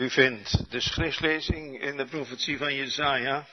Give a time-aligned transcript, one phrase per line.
[0.00, 3.46] U vindt de schriftlezing in de profetie van Jezaja.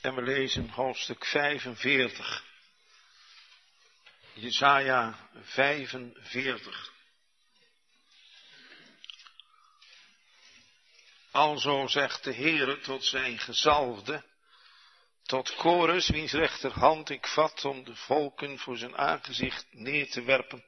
[0.00, 2.44] En we lezen hoofdstuk 45.
[4.32, 6.92] Jezaja 45.
[11.30, 14.24] Alzo zegt de Heere tot zijn gezalfde,
[15.22, 20.67] tot Chorus, wiens rechterhand ik vat om de volken voor zijn aangezicht neer te werpen.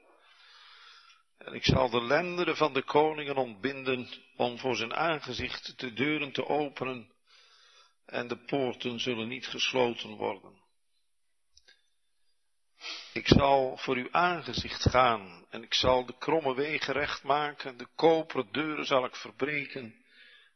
[1.44, 6.32] En ik zal de lenderen van de koningen ontbinden om voor zijn aangezicht de deuren
[6.32, 7.12] te openen
[8.06, 10.58] en de poorten zullen niet gesloten worden.
[13.12, 17.88] Ik zal voor uw aangezicht gaan en ik zal de kromme wegen recht maken, de
[17.94, 20.04] koperen deuren zal ik verbreken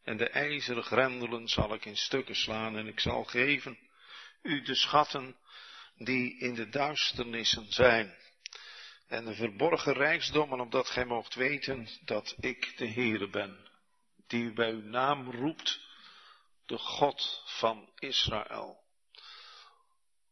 [0.03, 3.78] en de ijzeren grendelen zal ik in stukken slaan en ik zal geven
[4.42, 5.37] u de schatten
[5.97, 8.16] die in de duisternissen zijn
[9.06, 13.68] en de verborgen rijksdommen, opdat gij moogt weten dat ik de Heere ben,
[14.27, 15.80] die u bij uw naam roept,
[16.66, 18.83] de God van Israël.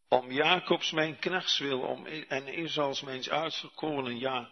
[0.08, 4.50] Om Jacobs mijn knechts wil, om, en Israëls mijn uitverkorenen, ja,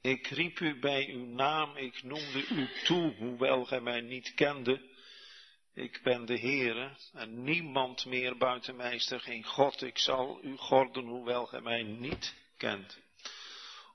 [0.00, 4.94] ik riep u bij uw naam, ik noemde u toe, hoewel gij mij niet kende.
[5.74, 9.82] Ik ben de Heere, en niemand meer buiten mij is er geen God.
[9.82, 13.04] Ik zal u gorden, hoewel gij mij niet kent.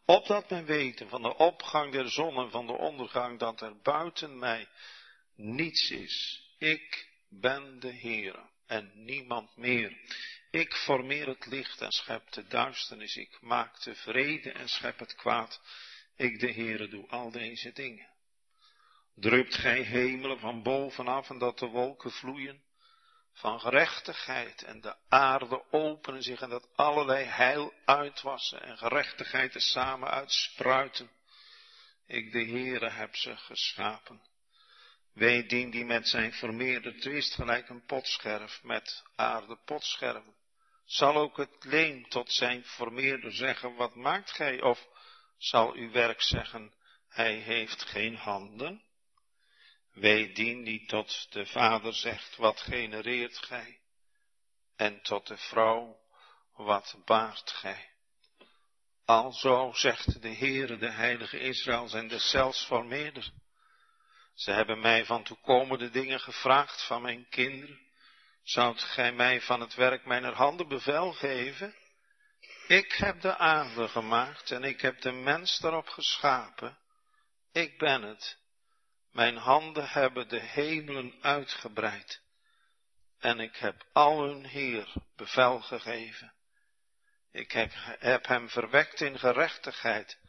[0.05, 4.39] Opdat men weten van de opgang der zon en van de ondergang dat er buiten
[4.39, 4.67] mij
[5.35, 6.45] niets is.
[6.57, 9.97] Ik ben de Heere en niemand meer.
[10.52, 13.16] Ik formeer het licht en schep de duisternis.
[13.16, 15.61] Ik maak de vrede en schep het kwaad.
[16.16, 18.09] Ik de Heere doe al deze dingen.
[19.16, 22.63] Drupt gij hemelen van bovenaf en dat de wolken vloeien?
[23.34, 29.62] Van gerechtigheid en de aarde openen zich en dat allerlei heil uitwassen en gerechtigheid er
[29.62, 31.12] samen uitspruiten.
[32.08, 34.22] Ik de Heere heb ze geschapen.
[35.14, 40.36] Weet dien die met zijn vermeerde twist gelijk een potscherf met aarde potscherven.
[40.86, 44.62] Zal ook het leen tot zijn vermeerder zeggen, wat maakt gij?
[44.62, 44.88] Of
[45.38, 46.74] zal uw werk zeggen,
[47.09, 48.84] hij heeft geen handen?
[49.91, 53.79] Weet dien die tot de vader zegt, wat genereert gij?
[54.75, 56.00] En tot de vrouw,
[56.56, 57.90] wat baart gij?
[59.06, 63.31] Alzo zegt de Heere, de heilige Israëls en de zelfs formeerder.
[64.34, 67.79] Ze hebben mij van toekomende dingen gevraagd van mijn kinderen.
[68.44, 71.75] Zoudt gij mij van het werk mijner handen bevel geven?
[72.68, 76.78] Ik heb de aarde gemaakt en ik heb de mens daarop geschapen.
[77.52, 78.41] Ik ben het
[79.11, 82.22] mijn handen hebben de hemelen uitgebreid
[83.22, 86.33] en ik heb al hun Heer bevel gegeven.
[87.31, 90.19] Ik heb, hem verwekt in gerechtigheid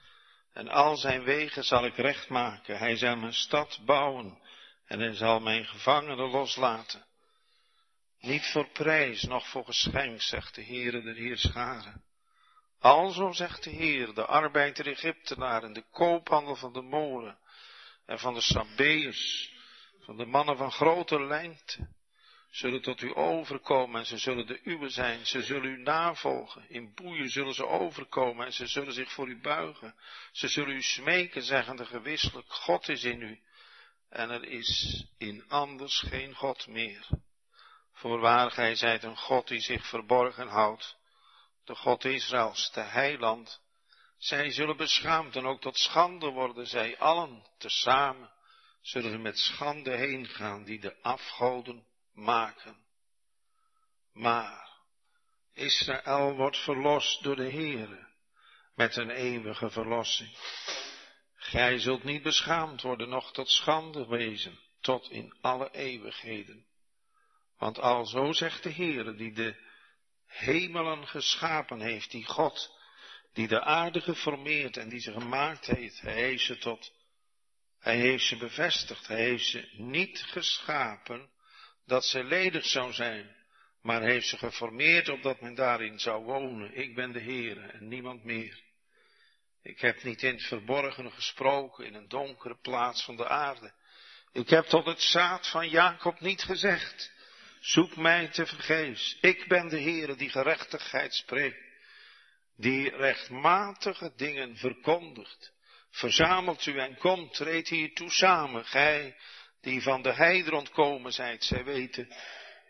[0.52, 2.78] en al zijn wegen zal ik recht maken.
[2.78, 4.38] Hij zal mijn stad bouwen
[4.86, 7.06] en hij zal mijn gevangenen loslaten.
[8.20, 12.04] Niet voor prijs, noch voor geschenk, zegt de Heere der Heerscharen.
[12.78, 17.38] Alzo zegt de Heer, de arbeid der Egyptenaar en de koophandel van de molen
[18.06, 19.52] en van de Sabeërs,
[20.00, 21.88] van de mannen van grote lengte,
[22.52, 25.26] zullen tot u overkomen en ze zullen de uwe zijn.
[25.26, 26.68] Ze zullen u navolgen.
[26.68, 29.94] In boeien zullen ze overkomen en ze zullen zich voor u buigen.
[30.32, 33.40] Ze zullen u smeken, zeggende gewisselijk, God is in u.
[34.08, 37.06] En er is in anders geen God meer.
[37.92, 40.96] Voorwaar gij zijt een God die zich verborgen houdt.
[41.64, 43.62] De God Israëls, de heiland,
[44.22, 48.30] zij zullen beschaamd en ook tot schande worden, zij allen tezamen
[48.80, 52.84] zullen met schande heen gaan die de afgoden maken.
[54.12, 54.68] Maar
[55.52, 58.08] Israël wordt verlost door de Heere
[58.74, 60.36] met een eeuwige verlossing.
[61.34, 66.66] Gij zult niet beschaamd worden, noch tot schande wezen, tot in alle eeuwigheden.
[67.58, 69.56] Want al zo zegt de Heere, die de
[70.26, 72.80] hemelen geschapen heeft, die God,
[73.32, 76.00] die de aarde geformeerd en die ze gemaakt heeft.
[76.00, 76.92] Hij heeft ze tot,
[77.78, 79.06] hij heeft ze bevestigd.
[79.06, 81.30] Hij heeft ze niet geschapen
[81.86, 83.36] dat ze ledig zou zijn,
[83.82, 86.76] maar heeft ze geformeerd opdat men daarin zou wonen.
[86.76, 88.60] Ik ben de Heer en niemand meer.
[89.62, 93.72] Ik heb niet in het verborgene gesproken in een donkere plaats van de aarde.
[94.32, 97.12] Ik heb tot het zaad van Jacob niet gezegd.
[97.60, 99.18] Zoek mij te vergeefs.
[99.20, 101.71] Ik ben de Heere die gerechtigheid spreekt
[102.56, 105.52] die rechtmatige dingen verkondigt.
[105.90, 109.16] Verzamelt u en komt, treed hier toe samen, gij
[109.60, 112.08] die van de heide ontkomen zijt, zij weten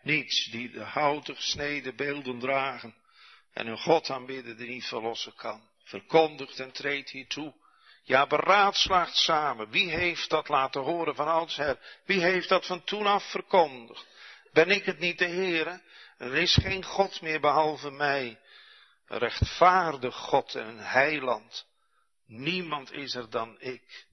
[0.01, 2.95] niets, die de houten gesneden beelden dragen
[3.53, 5.69] en hun God aanbidden die niet verlossen kan.
[5.83, 7.53] Verkondigt en treed hier toe,
[8.03, 9.69] Ja, beraadslaagt samen.
[9.69, 11.79] Wie heeft dat laten horen van oudsher?
[12.05, 14.07] Wie heeft dat van toen af verkondigd?
[14.51, 15.81] Ben ik het niet de Heere?
[16.17, 18.39] Er is geen God meer behalve mij.
[19.17, 21.67] Rechtvaardig God en heiland.
[22.25, 24.07] Niemand is er dan ik.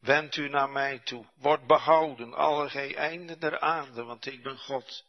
[0.00, 1.26] Wend u naar mij toe.
[1.34, 5.04] Word behouden, alle geen einde der aarde, want ik ben God.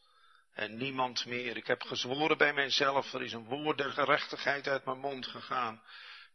[0.54, 1.58] En niemand meer.
[1.58, 5.82] Ik heb gezworen bij mijzelf, er is een woord der gerechtigheid uit mijn mond gegaan.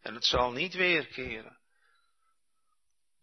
[0.00, 1.58] En het zal niet weerkeren.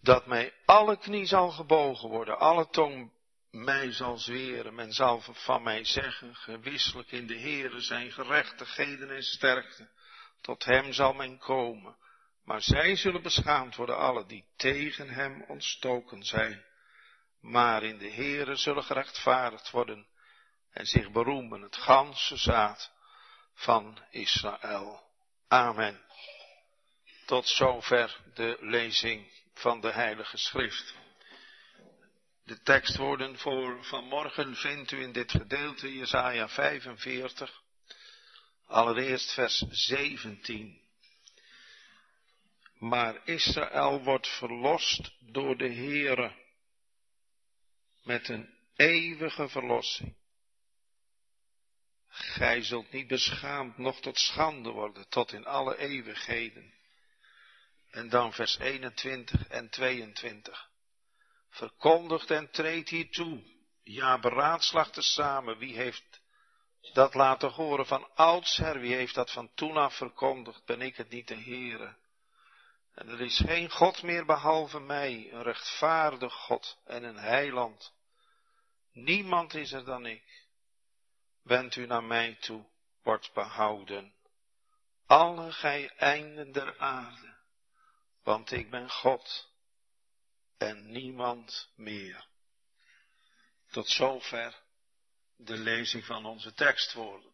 [0.02, 3.12] Dat mij alle knie zal gebogen worden, alle tong
[3.52, 4.76] mij zal zweren.
[4.76, 9.90] Men zal van mij zeggen, gewisselijk in de Heere zijn gerechtigheden en sterkte.
[10.42, 11.98] Tot hem zal men komen.
[12.44, 16.66] Maar zij zullen beschaamd worden, alle die tegen hem ontstoken zijn.
[17.42, 20.08] Maar in de Heere zullen gerechtvaardigd worden
[20.72, 22.92] en zich beroemen het ganse zaad
[23.54, 25.06] van Israël.
[25.48, 26.02] Amen.
[27.26, 30.96] Tot zover de lezing van de Heilige Schrift.
[32.48, 37.62] De tekstwoorden voor vanmorgen vindt u in dit gedeelte Jesaja 45,
[38.66, 40.82] allereerst vers 17.
[42.74, 46.36] Maar Israël wordt verlost door de Heere
[48.04, 50.16] met een eeuwige verlossing.
[52.08, 56.74] Gij zult niet beschaamd, noch tot schande worden, tot in alle eeuwigheden.
[57.90, 60.67] En dan vers 21 en 22.
[61.58, 63.44] Verkondigt en treedt hier toe.
[63.84, 65.58] Ja, beraadslacht er samen.
[65.58, 66.22] Wie heeft
[66.94, 68.80] dat laten horen van oudsher?
[68.80, 70.66] Wie heeft dat van toen af verkondigd?
[70.66, 71.96] Ben ik het niet de Heere?
[72.94, 77.94] En er is geen God meer behalve mij, een rechtvaardig God en een heiland.
[78.94, 80.46] Niemand is er dan ik.
[81.44, 82.66] Wend u naar mij toe,
[83.04, 84.14] wordt behouden.
[85.06, 87.38] Alle gij einden der aarde,
[88.24, 89.47] want ik ben God
[90.58, 92.26] en niemand meer.
[93.72, 94.56] Tot zover
[95.36, 97.32] de lezing van onze tekstwoorden.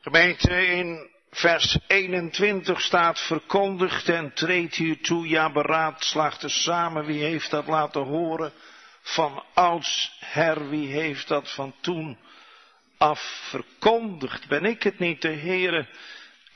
[0.00, 7.22] Gemeente, in vers 21 staat verkondigd en treedt hier toe, ja beraadslaagt er samen, wie
[7.22, 8.52] heeft dat laten horen?
[9.00, 12.18] Van ouds her, wie heeft dat van toen
[12.98, 14.48] af verkondigd?
[14.48, 15.88] Ben ik het niet, de Heere?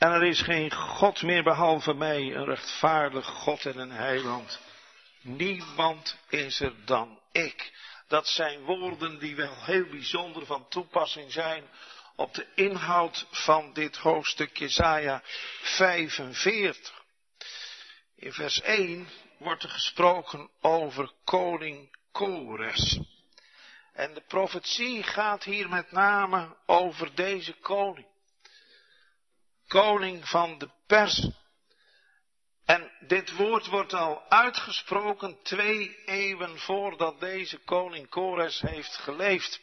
[0.03, 4.59] En er is geen God meer behalve mij, een rechtvaardig God en een heiland.
[5.21, 7.71] Niemand is er dan ik.
[8.07, 11.63] Dat zijn woorden die wel heel bijzonder van toepassing zijn
[12.15, 15.21] op de inhoud van dit hoofdstuk Jesaja
[15.61, 17.03] 45.
[18.15, 19.07] In vers 1
[19.37, 22.99] wordt er gesproken over koning Kores.
[23.93, 28.11] En de profetie gaat hier met name over deze koning.
[29.73, 31.35] Koning van de Persen.
[32.65, 39.61] En dit woord wordt al uitgesproken twee eeuwen voordat deze koning Kores heeft geleefd.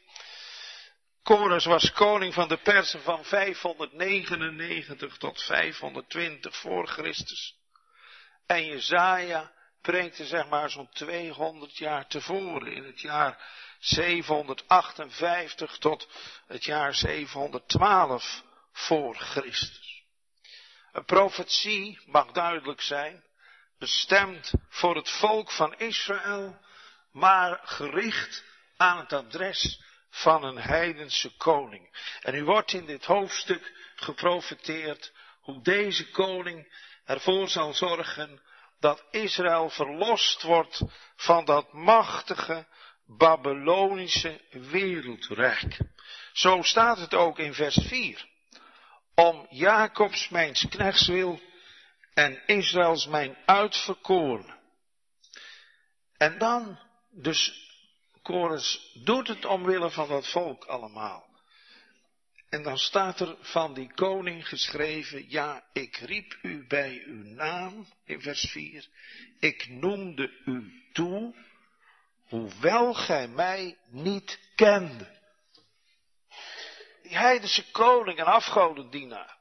[1.22, 7.54] Kores was koning van de Persen van 599 tot 520 voor Christus.
[8.46, 13.46] En Jezaja preekte zeg maar zo'n 200 jaar tevoren, in het jaar
[13.78, 16.08] 758 tot
[16.46, 18.42] het jaar 712
[18.72, 19.89] voor Christus.
[20.92, 23.24] Een profetie mag duidelijk zijn,
[23.78, 26.60] bestemd voor het volk van Israël,
[27.12, 28.44] maar gericht
[28.76, 32.14] aan het adres van een heidense koning.
[32.20, 38.42] En u wordt in dit hoofdstuk geprofeteerd hoe deze koning ervoor zal zorgen
[38.80, 40.82] dat Israël verlost wordt
[41.16, 42.66] van dat machtige
[43.06, 45.78] Babylonische wereldrijk.
[46.32, 48.29] Zo staat het ook in vers 4.
[49.20, 51.40] Om Jacobs mijn knechts wil
[52.14, 54.58] en Israëls mijn uitverkoren.
[56.16, 56.78] En dan,
[57.10, 57.68] dus
[58.22, 61.28] Kores doet het omwille van dat volk allemaal.
[62.48, 67.86] En dan staat er van die koning geschreven, ja, ik riep u bij uw naam,
[68.04, 68.86] in vers 4,
[69.40, 71.34] ik noemde u toe,
[72.28, 75.19] hoewel gij mij niet kende.
[77.10, 79.36] Die heidense koning en afgodendienaar,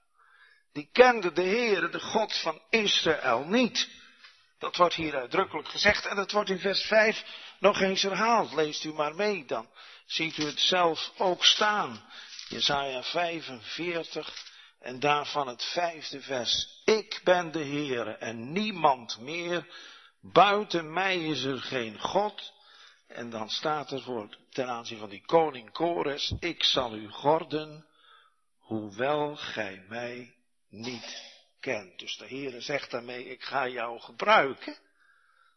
[0.74, 3.90] die kende de Heere, de God van Israël niet.
[4.60, 7.24] Dat wordt hier uitdrukkelijk gezegd en dat wordt in vers 5
[7.60, 8.54] nog eens herhaald.
[8.54, 9.70] Leest u maar mee, dan
[10.06, 12.06] ziet u het zelf ook staan.
[12.48, 14.34] Jesaja 45
[14.80, 16.82] en daarvan het vijfde vers.
[16.86, 19.68] Ik ben de Heere en niemand meer.
[20.22, 22.54] Buiten mij is er geen God.
[23.10, 27.86] En dan staat er voor ten aanzien van die koning Kores, ik zal u gorden,
[28.58, 30.34] hoewel gij mij
[30.70, 31.24] niet
[31.60, 32.00] kent.
[32.00, 34.78] Dus de Heere zegt daarmee, ik ga jou gebruiken.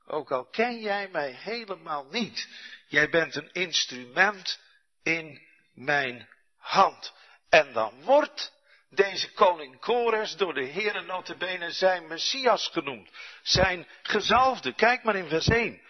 [0.06, 2.48] Ook al ken jij mij helemaal niet.
[2.88, 4.60] Jij bent een instrument
[5.02, 5.42] in
[5.74, 7.12] mijn hand.
[7.48, 8.52] En dan wordt
[8.90, 13.10] deze koning Kores door de Heere notabene zijn Messias genoemd.
[13.42, 14.74] Zijn gezalfde.
[14.74, 15.81] Kijk maar in vers 1.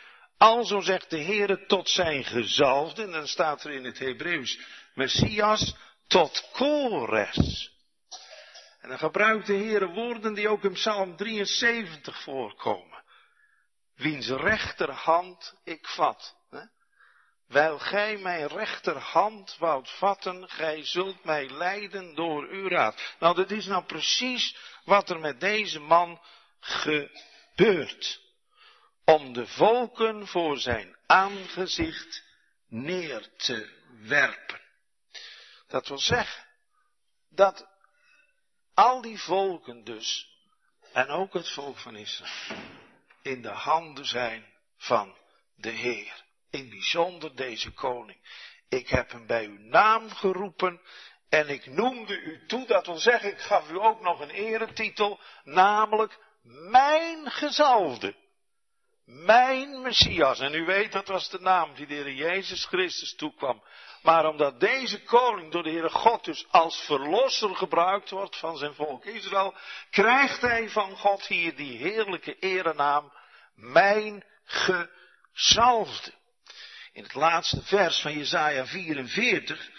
[0.42, 4.58] Alzo zegt de Heere tot zijn gezalfde, en dan staat er in het Hebreeuws
[4.94, 5.75] Messias
[6.06, 7.70] tot Kores.
[8.80, 13.04] En dan gebruikt de Heere woorden die ook in Psalm 73 voorkomen.
[13.94, 16.37] Wiens rechterhand ik vat.
[16.50, 16.62] Hè?
[17.46, 23.14] Wijl gij mijn rechterhand woudt vatten, gij zult mij leiden door uw raad.
[23.18, 26.20] Nou, dat is nou precies wat er met deze man
[26.61, 28.20] gebeurt.
[29.04, 32.25] Om de volken voor zijn aangezicht
[32.68, 34.61] neer te werpen.
[35.66, 36.47] Dat wil zeggen
[37.28, 37.68] dat
[38.75, 40.28] al die volken dus,
[40.92, 42.61] en ook het volk van Israël,
[43.23, 45.16] in de handen zijn van
[45.54, 46.25] de Heer.
[46.50, 48.18] In bijzonder deze koning.
[48.68, 50.80] Ik heb hem bij uw naam geroepen
[51.28, 55.21] en ik noemde u toe, dat wil zeggen, ik gaf u ook nog een eretitel,
[55.44, 56.18] namelijk
[56.71, 58.14] mijn gezalfde.
[59.04, 60.40] Mijn Messias.
[60.40, 63.62] En u weet, dat was de naam die de Heer Jezus Christus toekwam.
[64.02, 68.75] Maar omdat deze koning door de Heere God dus als verlosser gebruikt wordt van zijn
[68.75, 69.54] volk Israël,
[69.90, 73.12] krijgt hij van God hier die heerlijke erenaam,
[73.54, 76.12] mijn gezalfde.
[76.92, 79.71] In het laatste vers van Jesaja 44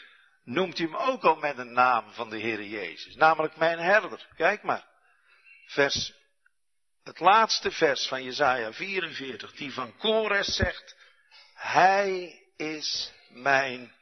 [0.44, 4.28] noemt hij hem ook al met een naam van de Heere Jezus, namelijk mijn herder.
[4.36, 4.88] Kijk maar.
[5.66, 6.14] Vers,
[7.04, 10.96] het laatste vers van Jesaja 44, die van Kores zegt,
[11.54, 13.96] Hij is mijn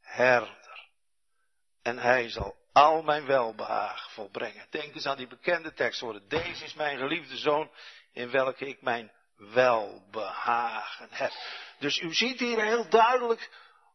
[0.00, 0.88] herder.
[1.82, 4.66] En hij zal al mijn welbehaag volbrengen.
[4.70, 6.28] Denk eens aan die bekende tekstwoorden.
[6.28, 7.70] Deze is mijn geliefde zoon
[8.12, 11.32] in welke ik mijn welbehagen heb.
[11.78, 13.50] Dus u ziet hier heel duidelijk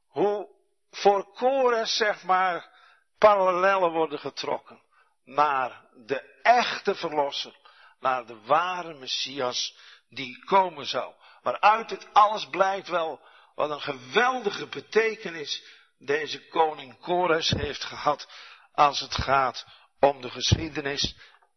[0.08, 0.50] hoe
[0.91, 2.70] voor Kores, zeg maar,
[3.18, 4.82] parallellen worden getrokken
[5.24, 7.56] naar de echte verlosser,
[8.00, 9.77] naar de ware Messias
[10.10, 11.13] die komen zou.
[11.44, 13.22] Maar uit het alles blijkt wel
[13.56, 15.63] wat een geweldige betekenis
[15.98, 18.27] deze koning Kores heeft gehad
[18.74, 19.65] als het gaat
[20.00, 21.15] om de geschiedenis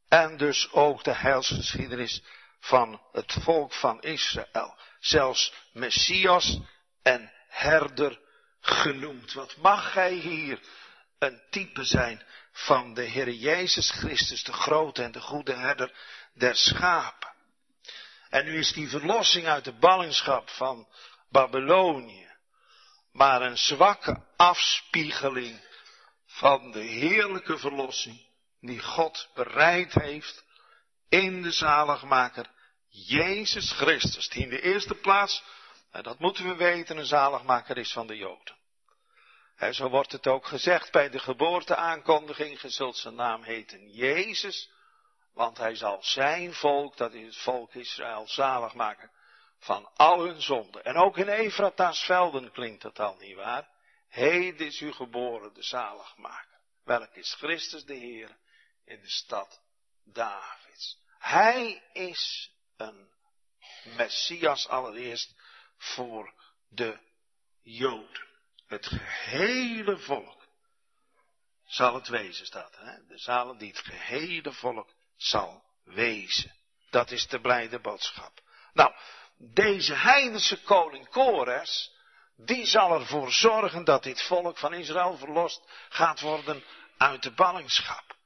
[0.09, 2.23] en dus ook de heilsgeschiedenis
[2.61, 4.77] van het volk van Israël.
[5.01, 6.59] Zelfs Messias
[7.03, 8.21] en herder
[8.61, 9.33] genoemd.
[9.33, 10.61] Wat mag hij hier
[11.19, 12.23] een type zijn
[12.53, 15.93] van de Heer Jezus Christus, de grote en de goede herder
[16.35, 17.31] der schapen.
[18.29, 20.89] En nu is die verlossing uit de ballingschap van
[21.31, 22.23] Babylonië
[23.13, 25.65] maar een zwakke afspiegeling
[26.27, 28.27] van de heerlijke verlossing
[28.61, 30.45] die God bereid heeft
[31.09, 32.51] in de zaligmaker
[32.89, 35.43] Jezus Christus, die in de eerste plaats,
[35.91, 38.57] en dat moeten we weten, een zaligmaker is van de Joden.
[39.57, 44.71] En zo wordt het ook gezegd bij de geboorteaankondiging, je zult zijn naam heten Jezus,
[45.33, 49.11] want hij zal zijn volk, dat is het volk Israël, zalig maken
[49.59, 50.85] van al hun zonden.
[50.85, 53.69] En ook in Efrata's velden klinkt dat al niet waar.
[54.09, 56.61] Heden is u geboren, de zaligmaker.
[56.85, 58.37] Welk is Christus de Heer
[58.85, 59.63] in de stad
[60.05, 60.99] Davids.
[61.19, 63.11] Hij is een
[63.85, 65.35] Messias allereerst
[65.77, 66.35] voor
[66.69, 66.99] de
[67.63, 68.27] Joden.
[68.67, 70.47] Het gehele volk
[71.65, 72.73] zal het wezen, staat.
[73.09, 74.92] De zalen die het gehele volk
[75.23, 76.55] zal wezen.
[76.91, 78.41] Dat is de blijde boodschap.
[78.73, 78.93] Nou,
[79.37, 81.93] deze heidense koning Kores,
[82.37, 86.65] die zal ervoor zorgen dat dit volk van Israël verlost gaat worden
[86.97, 88.17] uit de ballingschap.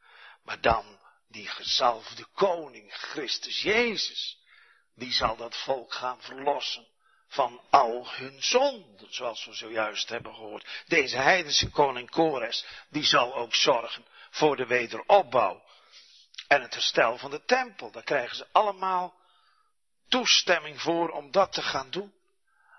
[0.42, 0.98] Maar dan
[1.28, 4.38] die gezalfde koning, Christus Jezus,
[4.94, 6.86] die zal dat volk gaan verlossen
[7.28, 10.82] van al hun zonden, zoals we zojuist hebben gehoord.
[10.86, 15.62] Deze heidense koning Kores, die zal ook zorgen voor de wederopbouw
[16.46, 17.90] en het herstel van de tempel.
[17.90, 19.14] Daar krijgen ze allemaal
[20.08, 22.14] toestemming voor om dat te gaan doen.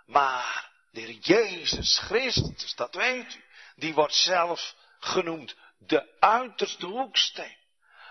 [0.05, 3.43] Maar de Jezus Christus, dat weet u,
[3.75, 7.57] die wordt zelf genoemd de uiterste hoeksteen.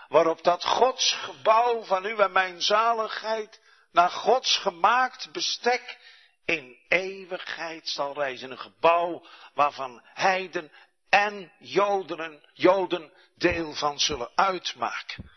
[0.07, 3.61] Waarop dat Gods gebouw van u en mijn zaligheid
[3.91, 5.97] naar Gods gemaakt bestek
[6.45, 8.51] in eeuwigheid zal reizen.
[8.51, 10.71] Een gebouw waarvan heiden
[11.09, 15.31] en Joden, Joden deel van zullen uitmaken.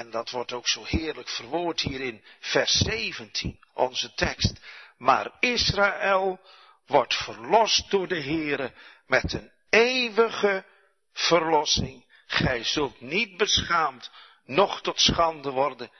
[0.00, 4.60] En dat wordt ook zo heerlijk verwoord hier in vers 17, onze tekst.
[4.96, 6.40] Maar Israël
[6.86, 8.72] wordt verlost door de Heere
[9.06, 10.64] met een eeuwige
[11.12, 12.04] verlossing.
[12.26, 14.10] Gij zult niet beschaamd
[14.44, 15.90] nog tot schande worden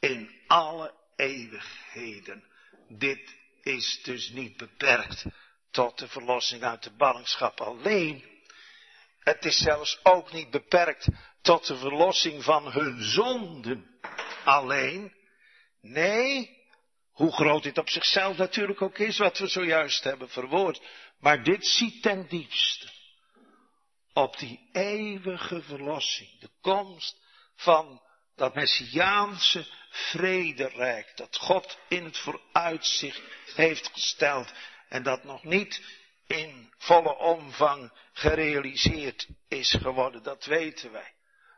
[0.00, 2.44] in alle eeuwigheden.
[2.88, 5.24] Dit is dus niet beperkt
[5.70, 8.24] tot de verlossing uit de ballingschap alleen.
[9.18, 11.08] Het is zelfs ook niet beperkt
[11.46, 13.98] tot de verlossing van hun zonden
[14.44, 15.14] alleen.
[15.80, 16.56] Nee,
[17.10, 20.80] hoe groot dit op zichzelf natuurlijk ook is, wat we zojuist hebben verwoord.
[21.18, 22.88] Maar dit ziet ten diepste
[24.12, 27.20] op die eeuwige verlossing, de komst
[27.54, 28.02] van
[28.34, 33.22] dat messiaanse vrederijk, dat God in het vooruitzicht
[33.54, 34.52] heeft gesteld
[34.88, 35.82] en dat nog niet
[36.26, 41.15] in volle omvang gerealiseerd is geworden, dat weten wij.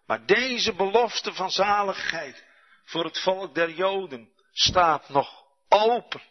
[0.09, 2.45] Maar deze belofte van zaligheid
[2.85, 6.23] voor het volk der Joden staat nog open.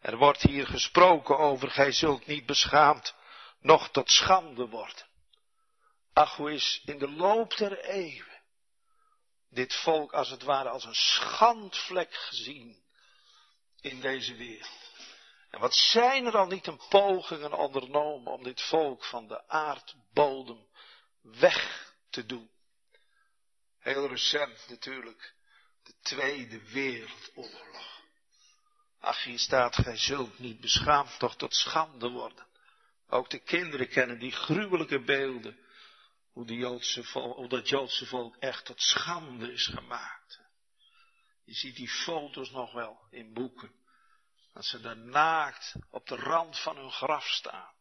[0.00, 3.14] Er wordt hier gesproken over, gij zult niet beschaamd,
[3.60, 5.06] nog tot schande worden.
[6.12, 8.40] Ach, hoe is in de loop der eeuwen
[9.50, 12.82] dit volk als het ware als een schandvlek gezien
[13.80, 14.90] in deze wereld.
[15.50, 20.66] En wat zijn er al niet een pogingen ondernomen om dit volk van de aardbodem
[21.22, 22.51] weg te doen.
[23.82, 25.34] Heel recent natuurlijk
[25.82, 28.00] de Tweede Wereldoorlog.
[29.00, 32.46] Ach, hier staat, gij zult niet beschaamd toch tot schande worden.
[33.08, 35.58] Ook de kinderen kennen die gruwelijke beelden.
[36.32, 40.40] Hoe, de Joodse volk, dat Joodse volk echt tot schande is gemaakt.
[41.44, 43.72] Je ziet die foto's nog wel in boeken.
[44.52, 47.74] Dat ze daar naakt op de rand van hun graf staan.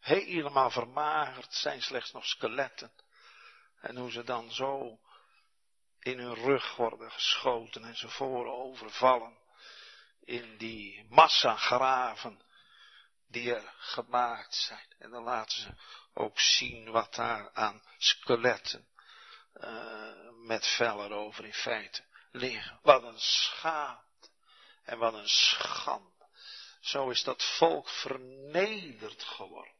[0.00, 2.92] Helemaal vermagerd zijn slechts nog skeletten.
[3.80, 4.98] En hoe ze dan zo
[5.98, 9.38] in hun rug worden geschoten en ze voorover vallen
[10.20, 12.42] in die massagraven
[13.28, 14.94] die er gemaakt zijn.
[14.98, 15.74] En dan laten ze
[16.14, 18.88] ook zien wat daar aan skeletten
[19.54, 22.78] uh, met vel erover in feite liggen.
[22.82, 24.28] Wat een schaamte
[24.82, 26.26] en wat een schande.
[26.80, 29.76] Zo is dat volk vernederd geworden.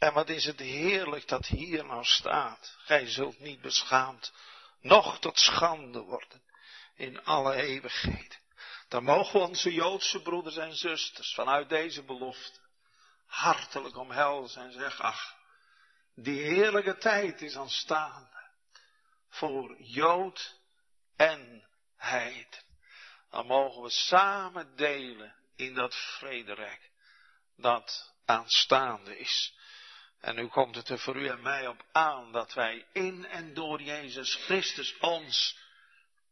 [0.00, 2.76] En wat is het heerlijk dat hier nou staat.
[2.78, 4.32] Gij zult niet beschaamd,
[4.80, 6.42] noch tot schande worden
[6.94, 8.38] in alle eeuwigheden.
[8.88, 12.60] Dan mogen we onze Joodse broeders en zusters vanuit deze belofte
[13.26, 15.36] hartelijk omhelzen en zeggen, ach,
[16.14, 18.50] die heerlijke tijd is aanstaande
[19.28, 20.60] voor Jood
[21.16, 22.64] en Heid.
[23.30, 26.90] Dan mogen we samen delen in dat vrederijk
[27.56, 29.58] dat aanstaande is.
[30.20, 33.54] En nu komt het er voor u en mij op aan dat wij in en
[33.54, 35.58] door Jezus Christus ons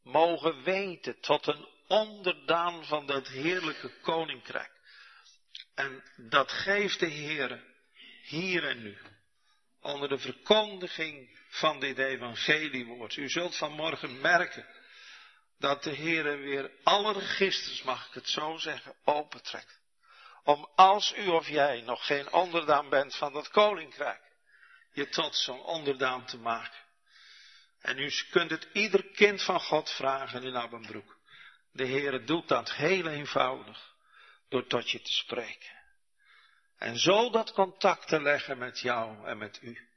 [0.03, 4.73] mogen weten tot een onderdaan van dat heerlijke koninkrijk.
[5.75, 7.65] En dat geeft de Heer
[8.23, 8.99] hier en nu.
[9.81, 13.17] Onder de verkondiging van dit evangeliewoord.
[13.17, 14.67] U zult vanmorgen merken
[15.59, 19.78] dat de Heer weer alle registers, mag ik het zo zeggen, opentrekt.
[20.49, 24.21] Om als u of jij nog geen onderdaan bent van dat koninkrijk,
[24.93, 26.81] je tot zo'n onderdaan te maken.
[27.81, 31.17] En u kunt het ieder kind van God vragen in Abbenbroek.
[31.73, 33.95] De Heer doet dat heel eenvoudig
[34.49, 35.77] door tot je te spreken.
[36.79, 39.89] En zo dat contact te leggen met jou en met u.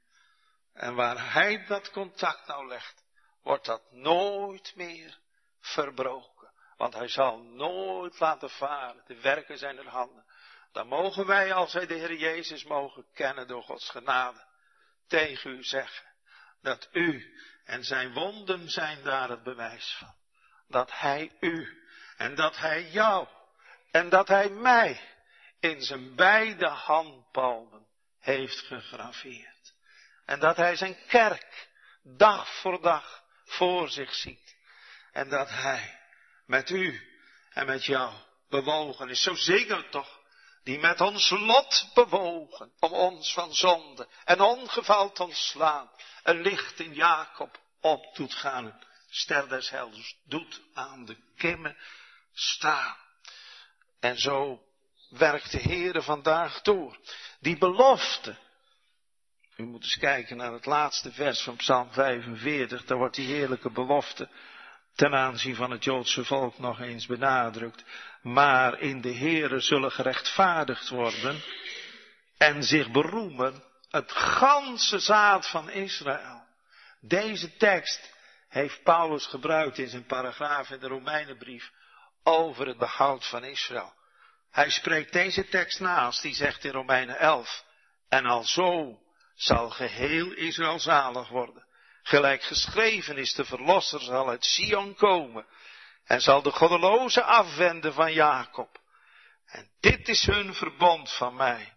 [0.73, 3.03] En waar Hij dat contact nou legt,
[3.43, 5.17] wordt dat nooit meer
[5.59, 6.51] verbroken.
[6.77, 9.03] Want Hij zal nooit laten varen.
[9.05, 10.30] De werken zijn er handen.
[10.71, 14.45] Dan mogen wij, als wij de Heer Jezus mogen kennen door Gods genade,
[15.07, 16.05] tegen u zeggen
[16.61, 20.15] dat u en zijn wonden zijn daar het bewijs van
[20.71, 21.83] dat hij u
[22.17, 23.27] en dat hij jou
[23.91, 25.01] en dat hij mij
[25.59, 27.87] in zijn beide handpalmen
[28.19, 29.73] heeft gegraveerd.
[30.25, 31.69] En dat hij zijn kerk
[32.03, 34.55] dag voor dag voor zich ziet.
[35.11, 35.99] En dat hij
[36.45, 37.01] met u
[37.49, 38.13] en met jou
[38.49, 39.21] bewogen is.
[39.21, 40.20] Zo zeker toch,
[40.63, 45.89] die met ons lot bewogen om ons van zonde en ongeval te ontslaan.
[46.23, 49.73] Een licht in Jacob op doet gaan ster des
[50.23, 51.77] doet aan de kimmen
[52.33, 52.95] staan.
[53.99, 54.61] En zo
[55.09, 56.97] werkt de Heere vandaag door.
[57.39, 58.37] Die belofte.
[59.55, 62.85] U moet eens kijken naar het laatste vers van Psalm 45.
[62.85, 64.29] Daar wordt die heerlijke belofte
[64.95, 67.83] ten aanzien van het Joodse volk nog eens benadrukt.
[68.21, 71.41] Maar in de Heere zullen gerechtvaardigd worden
[72.37, 76.43] en zich beroemen het ganse zaad van Israël.
[77.01, 78.13] Deze tekst
[78.49, 81.71] heeft Paulus gebruikt in zijn paragraaf in de Romeinenbrief
[82.23, 83.93] over het behoud van Israël.
[84.51, 87.65] Hij spreekt deze tekst naast, die zegt in Romeinen 11,
[88.09, 88.99] en al zo
[89.35, 91.65] zal geheel Israël zalig worden.
[92.03, 95.45] Gelijk geschreven is, de verlosser zal uit Sion komen
[96.03, 98.81] en zal de goddeloze afwenden van Jacob.
[99.45, 101.73] En dit is hun verbond van mij,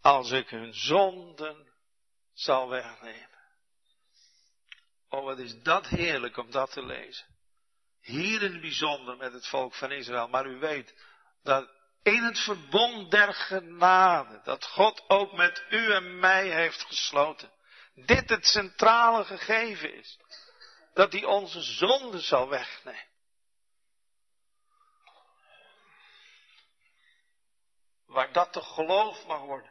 [0.00, 1.72] als ik hun zonden
[2.32, 3.36] zal wegnemen.
[5.08, 7.26] Oh, wat is dat heerlijk om dat te lezen.
[8.00, 10.28] Hier in het bijzonder met het volk van Israël.
[10.28, 10.94] Maar u weet
[11.42, 11.70] dat
[12.02, 17.50] in het verbond der genade, dat God ook met u en mij heeft gesloten,
[17.96, 20.18] dit het centrale gegeven is.
[20.94, 23.04] Dat hij onze zonde zal wegnemen.
[28.06, 29.70] Waar dat te geloof mag worden,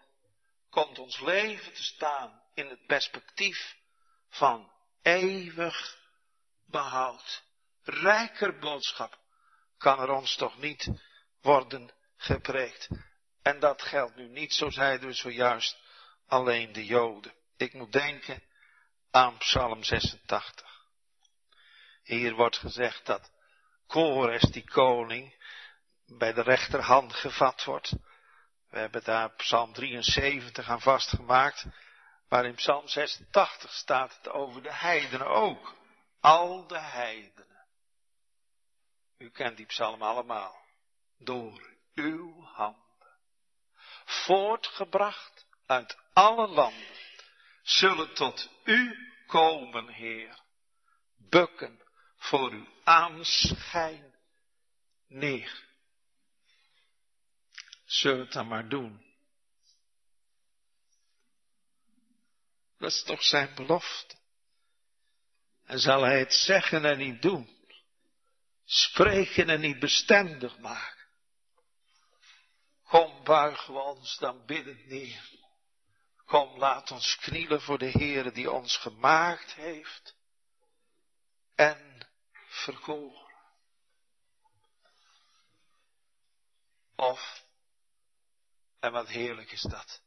[0.70, 3.76] komt ons leven te staan in het perspectief
[4.30, 5.98] van eeuwig
[6.66, 7.44] behoud.
[7.84, 9.20] Rijker boodschap
[9.78, 10.90] kan er ons toch niet
[11.42, 12.88] worden gepreekt.
[13.42, 15.78] En dat geldt nu niet, zo zeiden we zojuist,
[16.28, 17.34] alleen de Joden.
[17.58, 18.44] Ik moet denken
[19.12, 20.84] aan Psalm 86.
[22.04, 23.32] Hier wordt gezegd dat
[23.88, 25.44] Kores, die koning,
[26.06, 27.94] bij de rechterhand gevat wordt.
[28.70, 31.66] We hebben daar Psalm 73 aan vastgemaakt.
[32.30, 35.76] Maar in Psalm 86 staat het over de heidenen ook.
[36.20, 37.66] Al de heidenen.
[39.18, 40.64] U kent die psalm allemaal.
[41.18, 42.84] Door uw handen.
[44.06, 46.95] Voortgebracht uit alle landen.
[47.66, 48.96] Zullen tot u
[49.28, 50.40] komen, Heer.
[51.18, 51.82] Bukken
[52.16, 54.16] voor uw aanschijn
[55.08, 55.64] neer.
[57.86, 59.06] Zullen het dan maar doen.
[62.78, 64.16] Dat is toch zijn belofte.
[65.64, 67.68] En zal hij het zeggen en niet doen.
[68.66, 71.08] Spreken en niet bestendig maken.
[72.84, 75.45] Kom, buigen we ons dan biddend neer.
[76.26, 80.16] Kom, laat ons knielen voor de Heere die ons gemaakt heeft
[81.56, 82.08] en
[82.48, 83.24] verkoren.
[86.96, 87.46] Of,
[88.80, 90.02] en wat heerlijk is dat,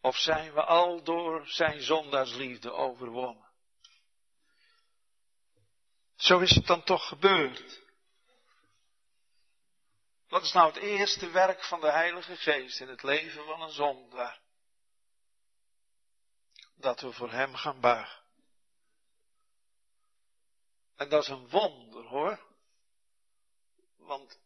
[0.00, 3.50] of zijn we al door zijn zondaarsliefde overwonnen?
[6.16, 7.82] Zo is het dan toch gebeurd.
[10.28, 13.70] Wat is nou het eerste werk van de Heilige Geest in het leven van een
[13.70, 14.41] zondaar?
[16.82, 18.20] Dat we voor Hem gaan buigen.
[20.96, 22.40] En dat is een wonder hoor.
[23.96, 24.40] Want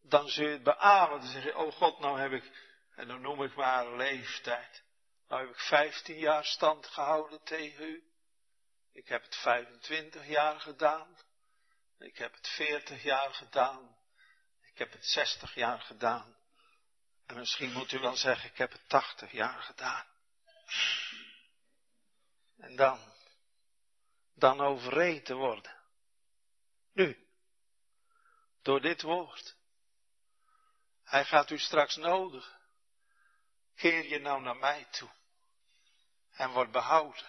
[0.00, 1.20] dan zul je het beamen.
[1.20, 4.82] Dan zeg je, oh God, nou heb ik en dan noem ik maar leeftijd.
[5.28, 8.02] Nou heb ik 15 jaar stand gehouden tegen u.
[8.92, 11.18] Ik heb het 25 jaar gedaan.
[11.98, 13.96] Ik heb het 40 jaar gedaan.
[14.72, 16.36] Ik heb het 60 jaar gedaan.
[17.26, 20.06] En misschien moet u wel zeggen, ik heb het 80 jaar gedaan.
[22.62, 23.00] En dan,
[24.34, 25.76] dan overreden worden.
[26.92, 27.26] Nu,
[28.62, 29.56] door dit woord.
[31.04, 32.60] Hij gaat u straks nodig.
[33.74, 35.10] Keer je nou naar mij toe
[36.30, 37.26] en word behouden.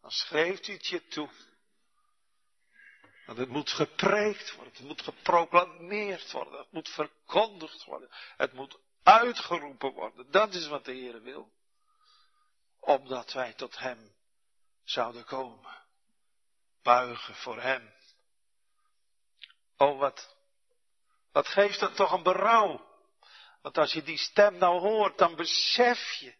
[0.00, 1.30] Dan schreef u het je toe.
[3.26, 8.78] Want het moet gepreekt worden, het moet geproclameerd worden, het moet verkondigd worden, het moet
[9.02, 10.30] uitgeroepen worden.
[10.30, 11.52] Dat is wat de Heer wil.
[12.80, 14.14] Opdat wij tot Hem
[14.84, 15.78] zouden komen.
[16.82, 17.94] Buigen voor Hem.
[19.76, 20.36] Oh, wat,
[21.32, 22.88] wat geeft dat toch een berouw.
[23.62, 26.34] Want als je die stem nou hoort, dan besef je.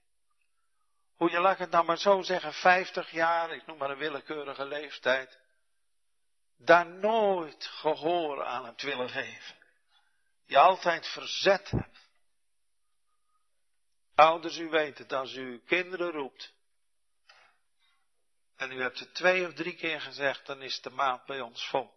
[1.16, 4.64] Hoe je, laat het nou maar zo zeggen, 50 jaar, ik noem maar een willekeurige
[4.64, 5.38] leeftijd.
[6.56, 9.56] Daar nooit gehoor aan hebt willen geven.
[10.46, 11.99] Je altijd verzet hebt.
[14.20, 16.52] Ouders, u weet het, als u uw kinderen roept.
[18.56, 21.68] En u hebt het twee of drie keer gezegd, dan is de maat bij ons
[21.68, 21.94] vol.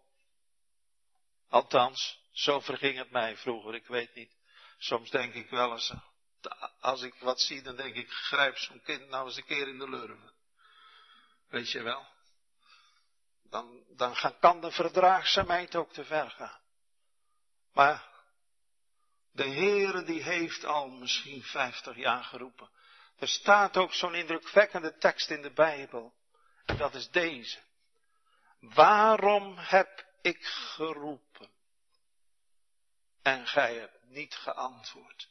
[1.48, 4.36] Althans, zo verging het mij vroeger, ik weet niet.
[4.78, 5.92] Soms denk ik wel eens,
[6.80, 9.78] als ik wat zie, dan denk ik, grijp zo'n kind nou eens een keer in
[9.78, 10.32] de lurven.
[11.48, 12.06] Weet je wel?
[13.42, 16.60] Dan, dan kan de verdraagzaamheid ook te ver gaan.
[17.72, 18.13] Maar
[19.34, 22.70] de Heere die heeft al misschien vijftig jaar geroepen.
[23.18, 26.14] Er staat ook zo'n indrukwekkende tekst in de Bijbel.
[26.64, 27.58] En dat is deze.
[28.60, 31.50] Waarom heb ik geroepen?
[33.22, 35.28] En gij hebt niet geantwoord.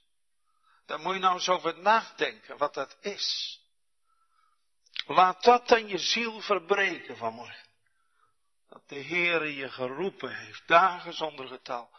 [0.86, 3.60] Dan moet je nou eens over nadenken wat dat is.
[5.06, 7.68] Laat dat dan je ziel verbreken vanmorgen.
[8.70, 11.92] Dat de Heere je geroepen heeft, dagen zonder getal.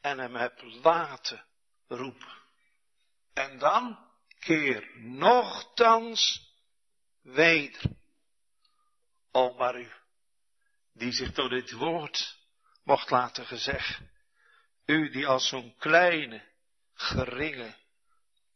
[0.00, 1.44] En hem hebt laten
[1.86, 2.36] roepen.
[3.32, 4.08] En dan
[4.38, 6.52] keer nogthans
[7.22, 7.82] weder.
[9.32, 9.90] O maar u,
[10.92, 12.38] die zich door dit woord
[12.82, 14.00] mocht laten gezegd.
[14.84, 16.42] U die als zo'n kleine,
[16.94, 17.74] geringe,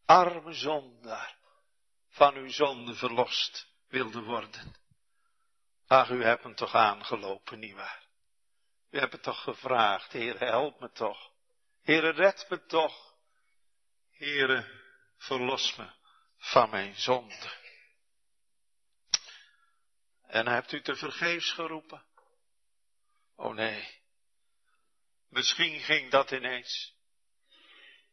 [0.04, 1.36] arme zondaar
[2.08, 4.74] van uw zonde verlost wilde worden.
[5.86, 8.06] Ach, u hebt hem toch aangelopen, nietwaar?
[8.90, 11.31] U hebt het toch gevraagd, Heer, help me toch.
[11.82, 13.14] Heere, red me toch.
[14.10, 14.64] Heere,
[15.16, 15.90] verlos me
[16.36, 17.60] van mijn zonde.
[20.26, 22.04] En hebt u te vergeefs geroepen?
[23.36, 24.00] Oh nee.
[25.28, 26.94] Misschien ging dat ineens.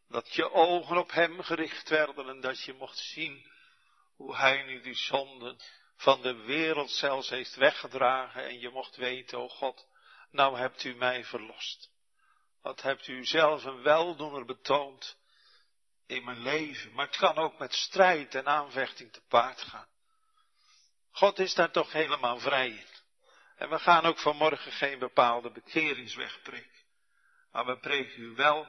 [0.07, 3.51] Dat je ogen op hem gericht werden en dat je mocht zien
[4.15, 5.59] hoe hij nu die zonden
[5.95, 9.87] van de wereld zelfs heeft weggedragen en je mocht weten, oh God,
[10.31, 11.91] nou hebt u mij verlost.
[12.61, 15.17] Wat hebt u zelf een weldoener betoond
[16.09, 16.93] in mijn leven.
[16.93, 19.87] Maar het kan ook met strijd en aanvechting te paard gaan.
[21.11, 22.87] God is daar toch helemaal vrij in.
[23.55, 26.83] En we gaan ook vanmorgen geen bepaalde bekeringsweg preken.
[27.51, 28.67] Maar we preken u wel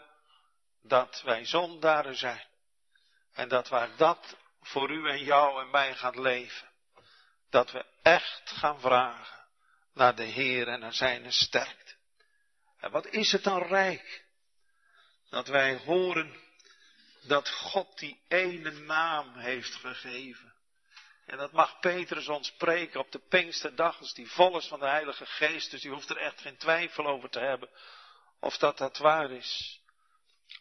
[0.83, 2.47] dat wij zondaren zijn.
[3.33, 6.69] En dat waar dat voor u en jou en mij gaat leven.
[7.51, 9.47] Dat we echt gaan vragen
[9.95, 12.00] naar de Heer en naar zijn sterkte.
[12.81, 14.25] En wat is het dan rijk?
[15.29, 16.35] Dat wij horen
[17.23, 20.55] dat God die ene naam heeft gegeven.
[21.27, 24.87] En dat mag Petrus ons spreken op de Pinksterdag, als die vol is van de
[24.89, 25.71] Heilige Geest.
[25.71, 27.69] Dus u hoeft er echt geen twijfel over te hebben
[28.41, 29.81] of dat dat waar is.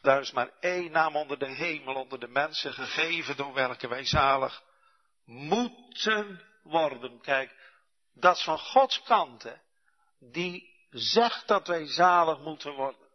[0.01, 4.05] Daar is maar één naam onder de hemel, onder de mensen gegeven, door welke wij
[4.05, 4.63] zalig
[5.25, 7.21] moeten worden.
[7.21, 7.55] Kijk,
[8.13, 9.53] dat is van Gods kant, hè.
[10.19, 13.08] Die zegt dat wij zalig moeten worden.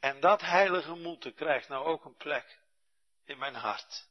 [0.00, 2.60] En dat heilige moeten krijgt nou ook een plek
[3.24, 4.08] in mijn hart.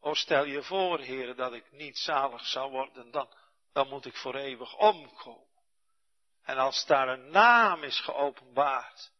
[0.00, 3.28] O stel je voor, heren, dat ik niet zalig zou worden, dan,
[3.72, 5.46] dan moet ik voor eeuwig omkomen.
[6.42, 9.12] En als daar een naam is geopenbaard,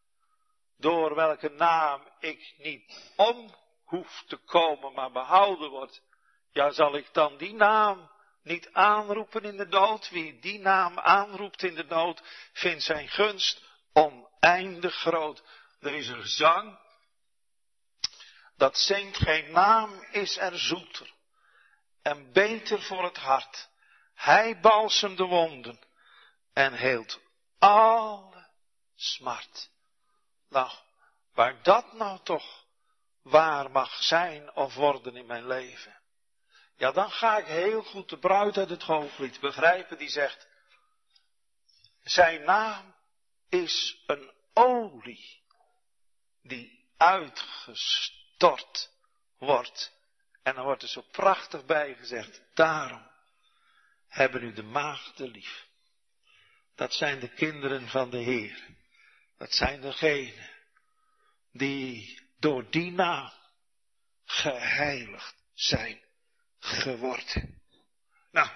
[0.77, 3.55] door welke naam ik niet om
[3.85, 6.03] hoef te komen, maar behouden wordt,
[6.51, 8.11] ja, zal ik dan die naam
[8.47, 10.11] niet aanroepen in de dood?
[10.11, 15.43] Wie die naam aanroept in de dood, vindt zijn gunst oneindig groot.
[15.81, 16.79] Er is een gezang,
[18.57, 21.15] dat zingt geen naam is er zoeter
[22.03, 23.69] en beter voor het hart.
[24.15, 25.81] Hij balsemt de wonden
[26.53, 27.21] en heelt
[27.59, 28.49] alle
[28.95, 29.71] smart.
[30.49, 30.71] Nou,
[31.33, 32.65] waar dat nou toch
[33.23, 36.01] waar mag zijn of worden in mijn leven.
[36.77, 40.49] Ja, dan ga ik heel goed de bruid uit het hoofdlied begrijpen die zegt,
[42.03, 42.95] zijn naam
[43.49, 45.43] is een olie
[46.43, 48.91] die uitgestort
[49.39, 49.95] wordt.
[50.43, 53.11] En dan wordt er zo prachtig bij gezegd, daarom
[54.09, 55.67] hebben u de maagden lief.
[56.75, 58.67] Dat zijn de kinderen van de Heer.
[59.39, 60.51] Dat zijn degenen
[61.53, 63.33] die door die naam
[64.25, 66.06] geheiligd zijn
[66.67, 67.63] geworden.
[68.31, 68.49] Nou,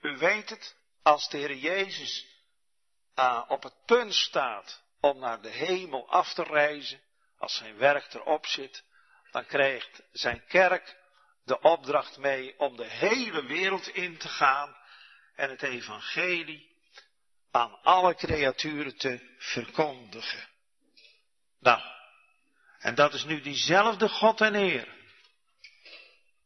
[0.00, 2.26] u weet het, als de Heer Jezus
[3.18, 7.00] uh, op het punt staat om naar de hemel af te reizen,
[7.38, 8.84] als zijn werk erop zit,
[9.30, 10.96] dan krijgt zijn kerk
[11.44, 14.76] de opdracht mee om de hele wereld in te gaan
[15.34, 16.68] en het evangelie
[17.50, 20.48] aan alle creaturen te verkondigen.
[21.58, 21.80] Nou,
[22.78, 24.99] en dat is nu diezelfde God en Heer,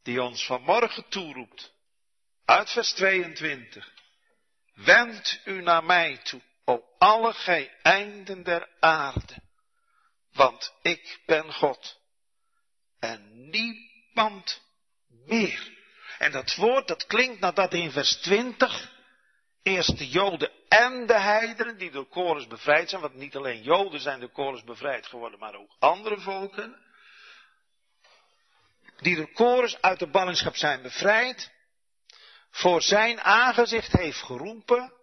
[0.05, 1.73] die ons vanmorgen toeroept,
[2.45, 3.93] uit vers 22.
[4.73, 7.71] Wend u naar mij toe, o alle gij
[8.43, 9.35] der aarde,
[10.33, 11.99] want ik ben God
[12.99, 14.61] en niemand
[15.07, 15.73] meer.
[16.17, 18.93] En dat woord, dat klinkt nadat in vers 20
[19.65, 23.01] Eerst de Joden en de heidenen die door Chorus bevrijd zijn.
[23.01, 26.75] Want niet alleen Joden zijn door Chorus bevrijd geworden, maar ook andere volken.
[28.97, 31.51] Die door Chorus uit de ballingschap zijn bevrijd.
[32.51, 34.93] Voor zijn aangezicht heeft geroepen.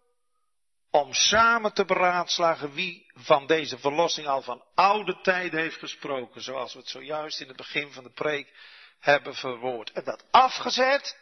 [0.91, 6.43] Om samen te beraadslagen wie van deze verlossing al van oude tijden heeft gesproken.
[6.43, 8.53] Zoals we het zojuist in het begin van de preek
[8.99, 9.93] hebben verwoord.
[9.93, 11.21] En dat afgezet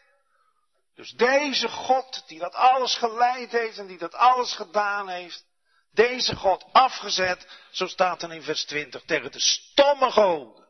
[0.95, 5.45] dus deze God die dat alles geleid heeft en die dat alles gedaan heeft,
[5.91, 10.67] deze God afgezet, zo staat er in vers 20, tegen de stomme goden.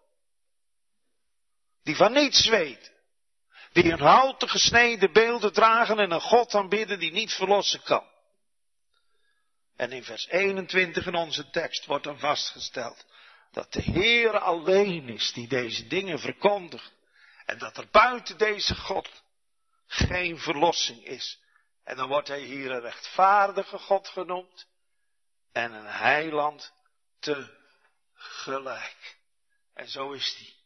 [1.84, 2.92] Die van niets weten.
[3.74, 8.10] Die een houten gesneden beelden dragen en een God aanbidden die niet verlossen kan.
[9.76, 13.06] En in vers 21 in onze tekst wordt dan vastgesteld
[13.52, 16.94] dat de Heer alleen is die deze dingen verkondigt.
[17.46, 19.10] En dat er buiten deze God
[19.88, 21.40] geen verlossing is.
[21.84, 24.68] En dan wordt hij hier een rechtvaardige God genoemd
[25.52, 26.74] en een heiland
[27.20, 29.18] tegelijk.
[29.74, 30.61] En zo is hij.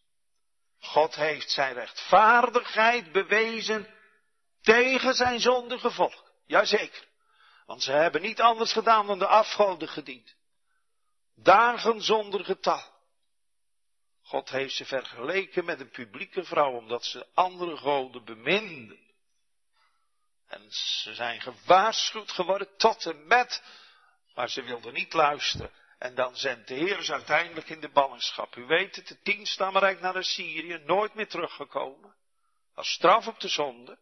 [0.86, 3.88] God heeft zijn rechtvaardigheid bewezen
[4.62, 6.32] tegen zijn zondige volk.
[6.45, 7.08] Jazeker.
[7.65, 10.36] Want ze hebben niet anders gedaan dan de afgoden gediend.
[11.36, 12.93] Dagen zonder getal.
[14.21, 19.00] God heeft ze vergeleken met een publieke vrouw omdat ze andere goden beminden.
[20.48, 23.63] En ze zijn gewaarschuwd geworden tot en met,
[24.36, 25.71] maar ze wilden niet luisteren.
[26.06, 28.56] En dan zendt de Heer ze uiteindelijk in de ballingschap.
[28.56, 32.15] U weet het, de tien stammenrijk naar Assyrië, nooit meer teruggekomen.
[32.74, 33.98] Als straf op de zonde.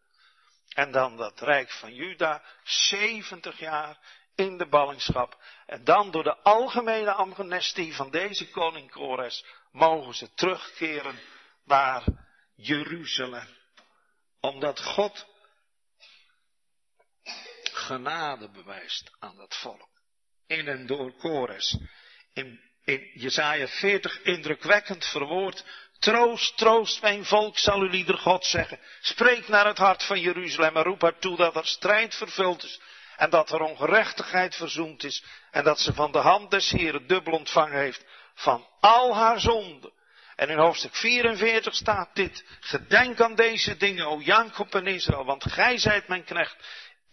[0.70, 3.98] En dan dat rijk van Juda, 70 jaar
[4.36, 5.44] in de ballingschap.
[5.66, 11.20] En dan door de algemene amnestie van deze koning Kores mogen ze terugkeren
[11.66, 12.04] naar
[12.56, 13.58] Jeruzalem.
[14.40, 15.28] Omdat God
[17.64, 19.93] genade bewijst aan dat volk.
[20.48, 21.78] In en door Kores.
[22.34, 25.66] In, in Jezaja 40 indrukwekkend verwoord.
[26.00, 28.80] Troost, troost mijn volk, zal u lieder God zeggen.
[29.02, 32.82] Spreek naar het hart van Jeruzalem en roep haar toe dat er strijd vervuld is.
[33.18, 35.24] En dat er ongerechtigheid verzoend is.
[35.52, 39.92] En dat ze van de hand des Heren dubbel ontvangen heeft van al haar zonden.
[40.36, 42.44] En in hoofdstuk 44 staat dit.
[42.60, 46.56] Gedenk aan deze dingen, o Jacob en Israël, want gij zijt mijn knecht.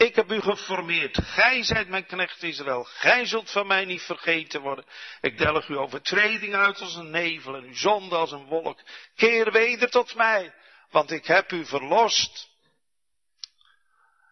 [0.01, 1.19] Ik heb u geformeerd.
[1.23, 2.85] Gij zijt mijn knecht Israël.
[2.85, 4.85] Gij zult van mij niet vergeten worden.
[5.21, 8.81] Ik delg uw overtreding uit als een nevel en uw zonde als een wolk.
[9.17, 10.55] Keer weder tot mij,
[10.91, 12.49] want ik heb u verlost.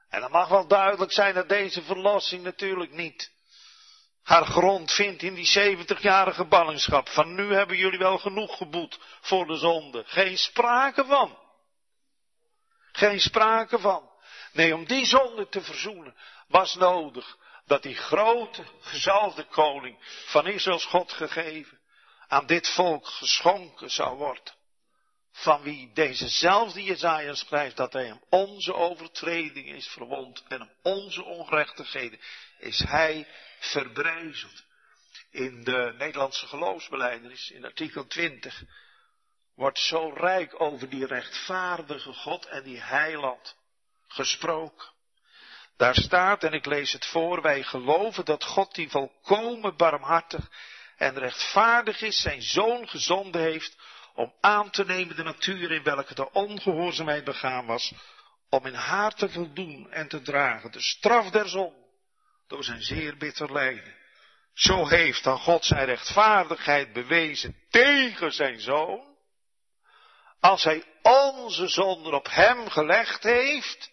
[0.08, 3.32] En dan mag wel duidelijk zijn dat deze verlossing natuurlijk niet
[4.22, 7.08] haar grond vindt in die 70-jarige ballingschap.
[7.08, 10.04] Van nu hebben jullie wel genoeg geboet voor de zonde.
[10.06, 11.38] Geen sprake van.
[12.92, 14.07] Geen sprake van.
[14.58, 16.16] Nee, om die zonde te verzoenen
[16.48, 21.80] was nodig dat die grote gezalfde koning van Israëls God gegeven
[22.28, 24.54] aan dit volk geschonken zou worden.
[25.32, 31.24] Van wie dezezelfde Jezaja schrijft dat hij hem onze overtreding is verwond en hem onze
[31.24, 32.20] ongerechtigheden
[32.58, 33.26] is hij
[33.58, 34.64] verbrijzeld.
[35.30, 38.62] In de Nederlandse geloofsbeleidenis, in artikel 20,
[39.54, 43.56] wordt zo rijk over die rechtvaardige God en die heiland
[44.08, 44.96] gesproken.
[45.76, 50.50] Daar staat, en ik lees het voor, wij geloven dat God die volkomen barmhartig
[50.96, 53.76] en rechtvaardig is, zijn zoon gezonden heeft
[54.14, 57.92] om aan te nemen de natuur in welke de ongehoorzaamheid begaan was,
[58.50, 61.74] om in haar te voldoen en te dragen de straf der zon
[62.46, 63.96] door zijn zeer bitter lijden.
[64.54, 69.16] Zo heeft dan God zijn rechtvaardigheid bewezen tegen zijn zoon,
[70.40, 73.90] als hij onze zonden op hem gelegd heeft,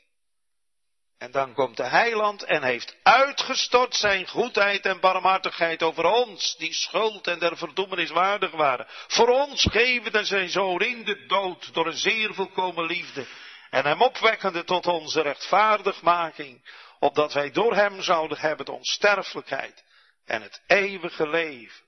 [1.17, 6.73] en dan komt de heiland en heeft uitgestort zijn goedheid en barmhartigheid over ons, die
[6.73, 8.85] schuld en der verdoemenis waardig waren.
[8.89, 13.27] Voor ons gevende zijn zoon in de dood door een zeer volkomen liefde.
[13.69, 19.83] En hem opwekkende tot onze rechtvaardigmaking, opdat wij door hem zouden hebben de onsterfelijkheid
[20.25, 21.83] en het eeuwige leven.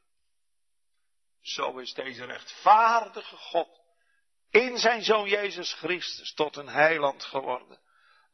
[1.41, 3.69] Zo is deze rechtvaardige God
[4.49, 7.85] in zijn zoon Jezus Christus tot een heiland geworden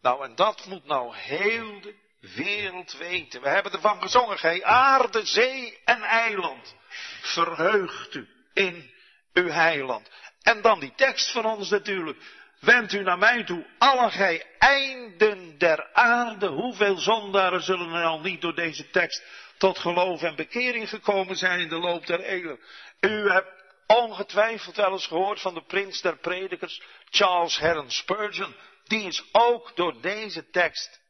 [0.04, 1.96] nou, en dat moet nou heel de
[2.36, 3.42] wereld weten.
[3.42, 6.76] We hebben ervan gezongen, gij aarde, zee en eiland.
[7.22, 8.92] Verheugt u in
[9.34, 10.10] uw heiland.
[10.42, 12.18] En dan die tekst van ons natuurlijk.
[12.60, 16.48] Wend u naar mij toe, alle gij einden der aarde.
[16.48, 19.24] Hoeveel zondaren zullen er al niet door deze tekst
[19.58, 22.60] tot geloof en bekering gekomen zijn in de loop der eeuwen.
[23.00, 28.56] U hebt ongetwijfeld wel eens gehoord van de prins der predikers, Charles Heron Spurgeon
[28.94, 31.02] die is ook door deze tekst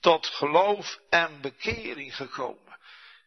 [0.00, 2.78] tot geloof en bekering gekomen.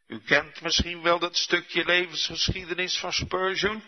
[0.08, 3.84] U kent misschien wel dat stukje levensgeschiedenis van Spurgeon.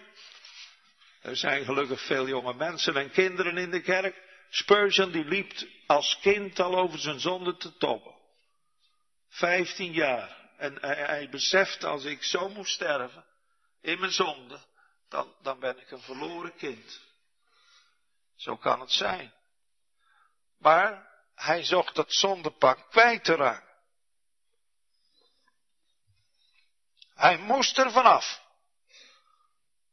[1.22, 4.22] Er zijn gelukkig veel jonge mensen en kinderen in de kerk.
[4.50, 5.54] Spurgeon die liep
[5.88, 8.16] als kind al over zijn zonde te tobben.
[9.30, 10.50] Vijftien jaar.
[10.58, 13.26] En hij, hij beseft als ik zo moet sterven
[13.82, 14.60] in mijn zonde,
[15.10, 17.02] dan, dan ben ik een verloren kind.
[18.36, 19.40] Zo kan het zijn.
[20.62, 23.70] Maar hij zocht dat zondepak kwijt te raken.
[27.14, 28.42] Hij moest er vanaf.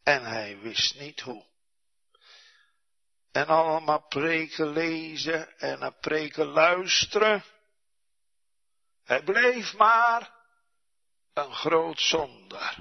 [0.03, 1.47] En hij wist niet hoe.
[3.33, 7.45] En allemaal preken lezen en naar preken luisteren.
[9.05, 10.33] Hij bleef maar
[11.33, 12.77] een groot zondaar.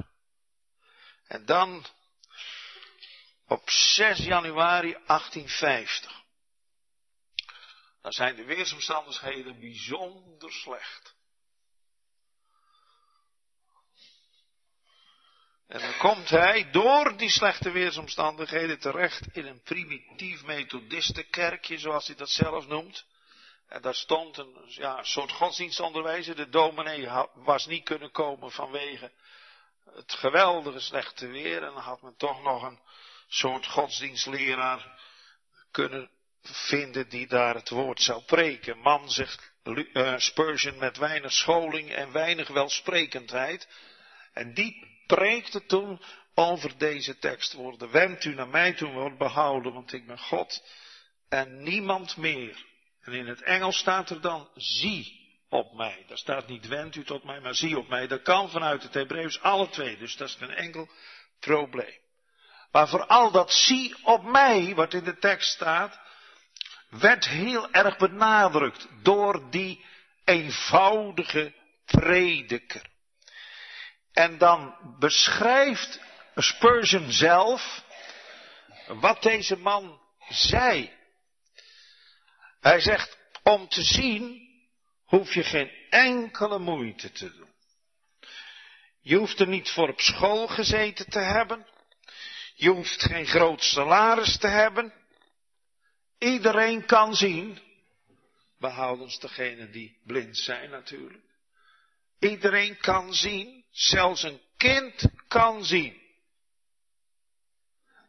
[1.28, 1.86] En dan
[3.46, 6.26] op 6 januari 1850
[8.02, 11.16] dan zijn de weersomstandigheden bijzonder slecht.
[15.68, 22.16] En dan komt hij door die slechte weersomstandigheden terecht in een primitief methodistenkerkje, zoals hij
[22.16, 23.06] dat zelf noemt.
[23.68, 26.36] En daar stond een ja, soort godsdienstonderwijzer.
[26.36, 29.12] De dominee was niet kunnen komen vanwege
[29.86, 31.64] het geweldige slechte weer.
[31.64, 32.80] En dan had men toch nog een
[33.28, 35.00] soort godsdienstleraar
[35.72, 36.17] kunnen
[36.54, 38.78] vinden die daar het woord zou preken.
[38.78, 43.68] Man zegt uh, Spurgeon met weinig scholing en weinig welsprekendheid.
[44.34, 46.02] En die preekte toen
[46.34, 47.92] over deze tekstwoorden.
[47.92, 50.64] Wend u naar mij toe, wordt behouden, want ik ben God
[51.30, 52.66] en niemand meer.
[53.02, 55.18] En in het Engels staat er dan, zie
[55.50, 56.04] op mij.
[56.08, 58.08] Daar staat niet wend u tot mij, maar zie op mij.
[58.08, 60.90] Dat kan vanuit het Hebreeuws alle twee, dus dat is geen enkel
[61.40, 61.98] probleem.
[62.72, 66.00] Maar vooral dat zie op mij, wat in de tekst staat,
[66.90, 69.86] werd heel erg benadrukt door die
[70.24, 71.54] eenvoudige
[71.86, 72.82] prediker.
[74.14, 76.00] En dan beschrijft
[76.36, 77.84] Spurgeon zelf
[78.88, 80.92] wat deze man zei.
[82.60, 84.48] Hij zegt, om te zien
[85.06, 87.54] hoef je geen enkele moeite te doen.
[89.02, 91.68] Je hoeft er niet voor op school gezeten te hebben.
[92.56, 94.94] Je hoeft geen groot salaris te hebben.
[96.18, 97.60] Iedereen kan zien,
[98.60, 101.24] behoudens degene die blind zijn natuurlijk.
[102.20, 106.02] Iedereen kan zien, zelfs een kind kan zien.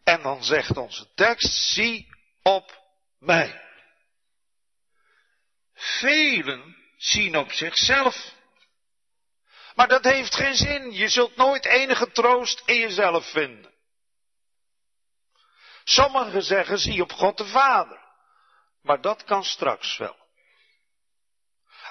[0.04, 2.08] En dan zegt onze tekst, zie
[2.42, 2.82] op
[3.18, 3.62] mij.
[5.74, 8.34] Velen zien op zichzelf.
[9.74, 10.92] Maar dat heeft geen zin.
[10.92, 13.67] Je zult nooit enige troost in jezelf vinden.
[15.88, 18.00] Sommigen zeggen, zie op God de Vader.
[18.82, 20.16] Maar dat kan straks wel.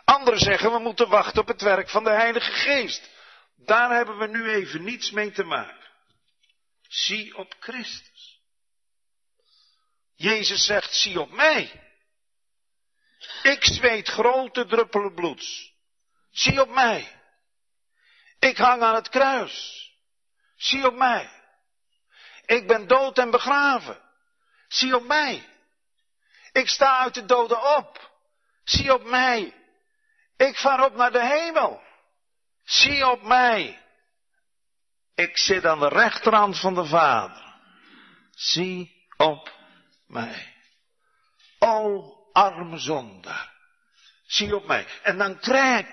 [0.03, 3.09] Anderen zeggen, we moeten wachten op het werk van de Heilige Geest.
[3.55, 5.87] Daar hebben we nu even niets mee te maken.
[6.87, 8.41] Zie op Christus.
[10.15, 11.83] Jezus zegt, zie op mij.
[13.43, 15.73] Ik zweet grote druppelen bloeds.
[16.31, 17.21] Zie op mij.
[18.39, 19.87] Ik hang aan het kruis.
[20.55, 21.36] Zie op mij.
[22.47, 24.01] Ik ben dood en begraven.
[24.67, 25.49] Zie op mij.
[26.51, 28.11] Ik sta uit de doden op.
[28.63, 29.53] Zie op mij.
[30.37, 31.81] Ik vaar op naar de hemel.
[32.63, 33.81] Zie op mij.
[35.15, 37.55] Ik zit aan de rechterhand van de Vader.
[38.31, 39.51] Zie op
[40.07, 40.53] mij.
[41.59, 43.53] O arme zondaar.
[44.25, 44.87] Zie op mij.
[45.03, 45.39] En dan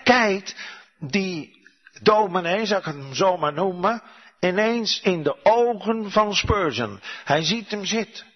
[0.04, 0.56] kijkt
[0.98, 1.68] die
[2.02, 4.02] dominee, zou ik hem zo maar noemen,
[4.44, 7.00] ineens in de ogen van Spurgeon.
[7.24, 8.32] Hij ziet hem zitten.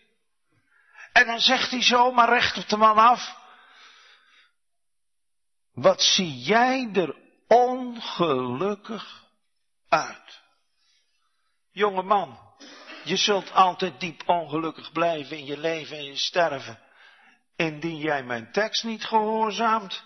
[1.12, 3.36] En dan zegt hij zomaar recht op de man af.
[5.72, 7.14] Wat zie jij er
[7.46, 9.24] ongelukkig
[9.88, 10.40] uit?
[11.72, 12.38] Jonge man,
[13.04, 16.78] je zult altijd diep ongelukkig blijven in je leven en je sterven.
[17.56, 20.04] Indien jij mijn tekst niet gehoorzaamt.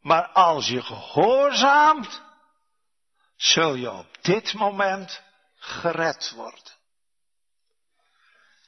[0.00, 2.22] Maar als je gehoorzaamt,
[3.40, 5.22] zul je op dit moment
[5.56, 6.72] gered worden.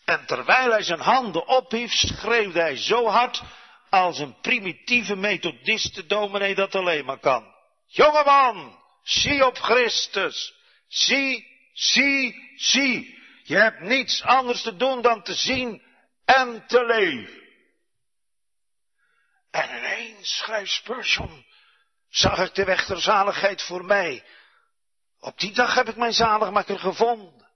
[0.05, 3.43] En terwijl hij zijn handen ophief, schreeuwde hij zo hard
[3.91, 7.55] als een primitieve methodiste dominee dat alleen maar kan.
[7.87, 10.55] Jongeman, zie op Christus.
[10.89, 13.19] Zie, zie, zie.
[13.43, 15.83] Je hebt niets anders te doen dan te zien
[16.25, 17.41] en te leven.
[19.51, 21.47] En ineens, schrijft Spurgeon,
[22.09, 24.25] zag ik de weg ter zaligheid voor mij.
[25.25, 27.51] Op die dag heb ik mijn zaligmaker gevonden.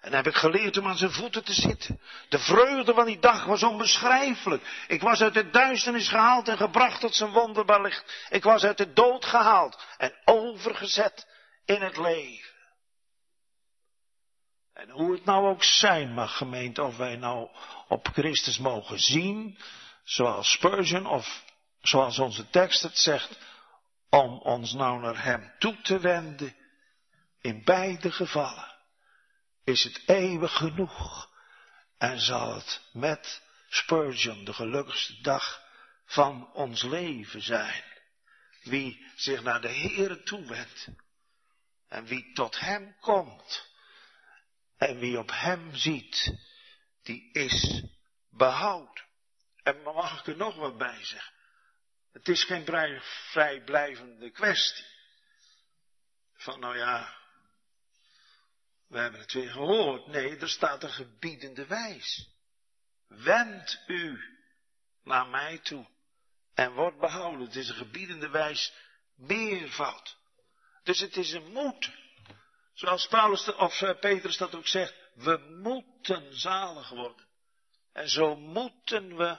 [0.00, 2.00] En heb ik geleerd om aan zijn voeten te zitten.
[2.28, 4.84] De vreugde van die dag was onbeschrijfelijk.
[4.88, 8.26] Ik was uit de duisternis gehaald en gebracht tot zijn wonderbaar licht.
[8.30, 11.26] Ik was uit de dood gehaald en overgezet
[11.64, 12.50] in het leven.
[14.72, 17.48] En hoe het nou ook zijn mag, gemeente, of wij nou
[17.88, 19.58] op Christus mogen zien,
[20.04, 21.44] zoals Spurgeon of
[21.80, 23.38] zoals onze tekst het zegt,
[24.10, 26.60] om ons nou naar Hem toe te wenden,
[27.42, 28.74] in beide gevallen
[29.64, 31.30] is het eeuwig genoeg
[31.98, 35.62] en zal het met Spurgeon de gelukkigste dag
[36.04, 37.84] van ons leven zijn.
[38.62, 40.88] Wie zich naar de Heere toewendt
[41.88, 43.70] en wie tot Hem komt
[44.76, 46.34] en wie op Hem ziet,
[47.02, 47.82] die is
[48.30, 49.04] behouden.
[49.62, 51.32] En mag ik er nog wat bij zeggen?
[52.12, 54.84] Het is geen vrijblijvende kwestie.
[56.34, 57.21] Van nou ja,
[58.92, 60.06] we hebben het weer gehoord.
[60.06, 62.28] Nee, er staat een gebiedende wijs.
[63.08, 64.18] Wend u
[65.04, 65.86] naar mij toe
[66.54, 67.46] en wordt behouden.
[67.46, 68.72] Het is een gebiedende wijs
[69.14, 70.16] meervoud.
[70.82, 71.90] Dus het is een moed.
[72.74, 77.26] Zoals Paulus of eh, Petrus dat ook zegt, we moeten zalig worden.
[77.92, 79.38] En zo moeten we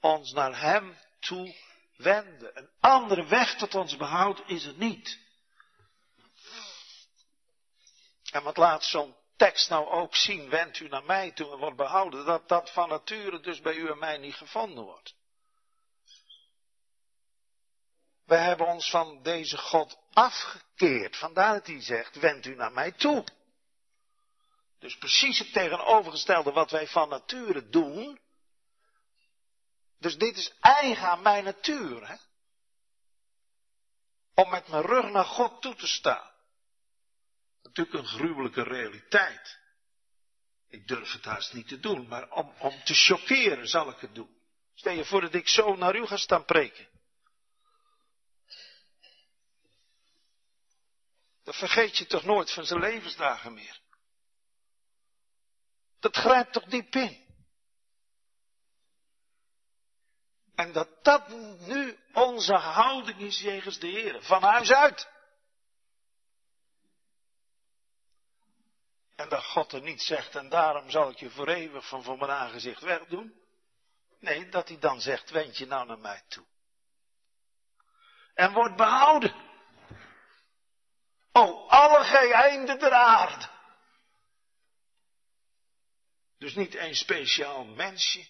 [0.00, 1.54] ons naar Hem toe
[1.96, 2.58] wenden.
[2.58, 5.29] Een andere weg tot ons behoud is er niet.
[8.30, 11.76] En wat laat zo'n tekst nou ook zien, wendt u naar mij toe en wordt
[11.76, 15.14] behouden, dat dat van nature dus bij u en mij niet gevonden wordt.
[18.24, 21.16] We hebben ons van deze God afgekeerd.
[21.16, 23.24] Vandaar dat hij zegt, wend u naar mij toe.
[24.78, 28.20] Dus precies het tegenovergestelde wat wij van nature doen.
[29.98, 32.08] Dus dit is eigen aan mijn natuur.
[32.08, 32.14] Hè?
[34.34, 36.29] Om met mijn rug naar God toe te staan.
[37.70, 39.58] Natuurlijk een gruwelijke realiteit.
[40.68, 44.14] Ik durf het haast niet te doen, maar om, om te choqueren zal ik het
[44.14, 44.40] doen.
[44.74, 46.88] Stel je voor dat ik zo naar u ga staan preken.
[51.42, 53.80] Dan vergeet je toch nooit van zijn levensdagen meer.
[56.00, 57.26] Dat grijpt toch diep in.
[60.54, 65.08] En dat dat nu onze houding is jegens de Heer, van huis uit.
[69.20, 72.18] En dat God er niet zegt, en daarom zal ik je voor eeuwig van voor
[72.18, 73.40] mijn aangezicht wegdoen.
[74.18, 76.46] Nee, dat hij dan zegt, wend je nou naar mij toe.
[78.34, 79.34] En wordt behouden.
[81.32, 83.48] O, alle gij einden der aarde.
[86.38, 88.28] Dus niet een speciaal mensje,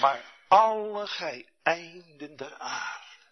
[0.00, 3.24] maar alle gij einden der aarde.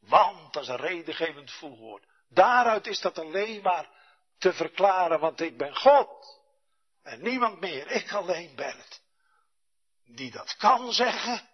[0.00, 2.06] Want, is een redengevend voelwoord.
[2.28, 3.94] Daaruit is dat alleen maar
[4.38, 6.40] te verklaren, want ik ben God.
[7.02, 9.00] En niemand meer, ik alleen ben het.
[10.04, 11.48] Die dat kan zeggen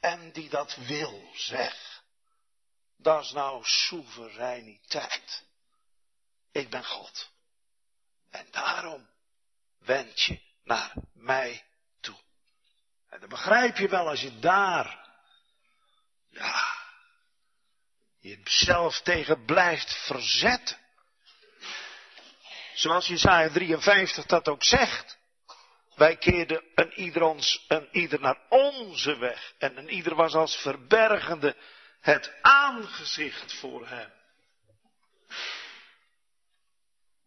[0.00, 2.02] en die dat wil zeggen.
[2.96, 5.44] Dat is nou soevereiniteit.
[6.52, 7.30] Ik ben God.
[8.30, 9.08] En daarom
[9.78, 11.64] wend je naar mij
[12.00, 12.18] toe.
[13.08, 15.08] En dan begrijp je wel als je daar,
[16.28, 16.78] ja,
[18.18, 20.78] jezelf tegen blijft verzetten.
[22.78, 25.18] Zoals Jesaja 53 dat ook zegt.
[25.94, 29.54] Wij keerden een ieder, ons, een ieder naar onze weg.
[29.58, 31.56] En een ieder was als verbergende
[32.00, 34.12] het aangezicht voor hem.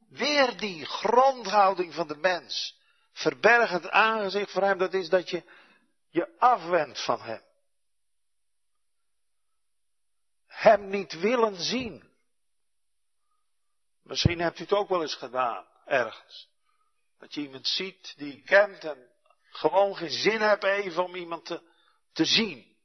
[0.09, 2.79] Weer die grondhouding van de mens.
[3.13, 5.43] Verberg het aangezicht voor hem, dat is dat je
[6.09, 7.41] je afwendt van hem.
[10.47, 12.10] Hem niet willen zien.
[14.11, 16.49] Misschien hebt u het ook wel eens gedaan, ergens.
[17.19, 19.09] Dat je iemand ziet die je kent en
[19.41, 21.61] gewoon geen zin hebt even om iemand te,
[22.11, 22.77] te zien.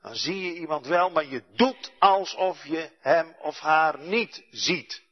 [0.00, 5.02] Dan zie je iemand wel, maar je doet alsof je hem of haar niet ziet.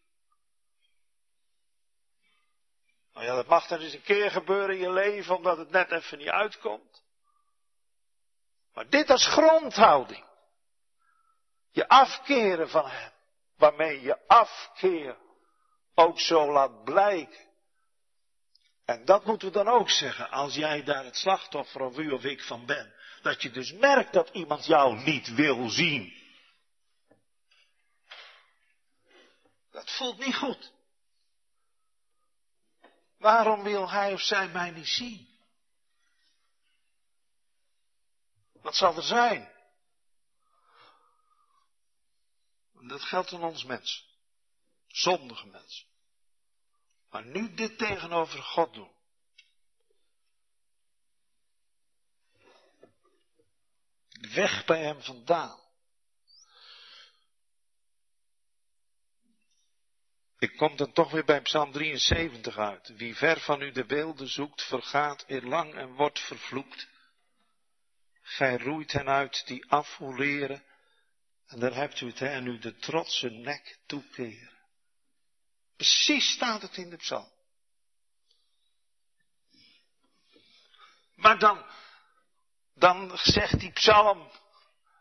[3.12, 5.90] Nou ja, dat mag dan eens een keer gebeuren in je leven, omdat het net
[5.90, 7.02] even niet uitkomt.
[8.74, 10.24] Maar dit als grondhouding.
[11.70, 13.12] Je afkeren van hem.
[13.56, 15.26] Waarmee je afkeer
[15.98, 17.46] ook zo laat blijken.
[18.84, 22.24] En dat moeten we dan ook zeggen, als jij daar het slachtoffer of u of
[22.24, 22.94] ik van bent.
[23.22, 26.16] Dat je dus merkt dat iemand jou niet wil zien.
[29.70, 30.72] Dat voelt niet goed.
[33.18, 35.28] Waarom wil hij of zij mij niet zien?
[38.52, 39.56] Wat zal er zijn?
[42.88, 44.04] dat geldt aan ons mensen.
[44.86, 45.87] Zondige mensen.
[47.10, 48.96] Maar nu dit tegenover God doen.
[54.34, 55.66] Weg bij hem vandaan.
[60.38, 62.88] Ik kom dan toch weer bij Psalm 73 uit.
[62.96, 66.88] Wie ver van u de beelden zoekt, vergaat lang en wordt vervloekt.
[68.22, 70.64] Gij roeit hen uit die afholeren.
[71.46, 74.57] En daar hebt u het, hè, en u de trotse nek toekeren.
[75.78, 77.32] Precies staat het in de psalm.
[81.14, 81.64] Maar dan,
[82.74, 84.30] dan zegt die psalm,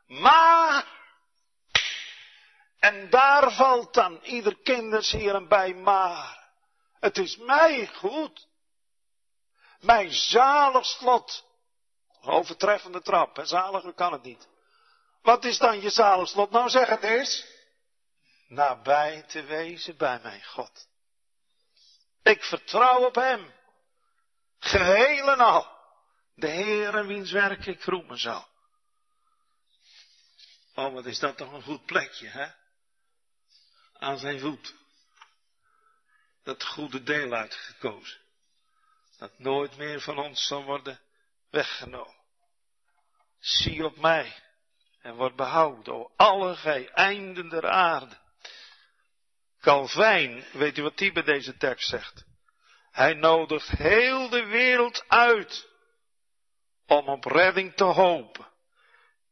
[0.07, 0.85] maar,
[2.79, 6.49] en daar valt dan ieder kindersheren bij maar.
[6.99, 8.47] Het is mij goed.
[9.79, 11.45] Mijn zalig slot.
[12.21, 13.45] Overtreffende trap, hè?
[13.45, 14.47] zaliger kan het niet.
[15.21, 16.51] Wat is dan je zalig slot?
[16.51, 17.56] Nou zeg het eens.
[18.47, 20.87] Nabij te wezen bij mijn God.
[22.23, 23.53] Ik vertrouw op Hem.
[24.59, 25.75] Geheel en al.
[26.35, 28.47] De Heer wiens werk ik roemen zal.
[30.73, 32.47] Oh, wat is dat toch een goed plekje, hè?
[33.93, 34.75] Aan zijn voet.
[36.43, 38.19] Dat goede deel uitgekozen.
[39.17, 40.99] Dat nooit meer van ons zal worden
[41.49, 42.15] weggenomen.
[43.39, 44.43] Zie op mij
[45.01, 48.17] en word behouden, o alle gij einden der aarde.
[49.59, 52.25] Calvijn, weet u wat die bij deze tekst zegt?
[52.91, 55.69] Hij nodigt heel de wereld uit
[56.85, 58.47] om op redding te hopen.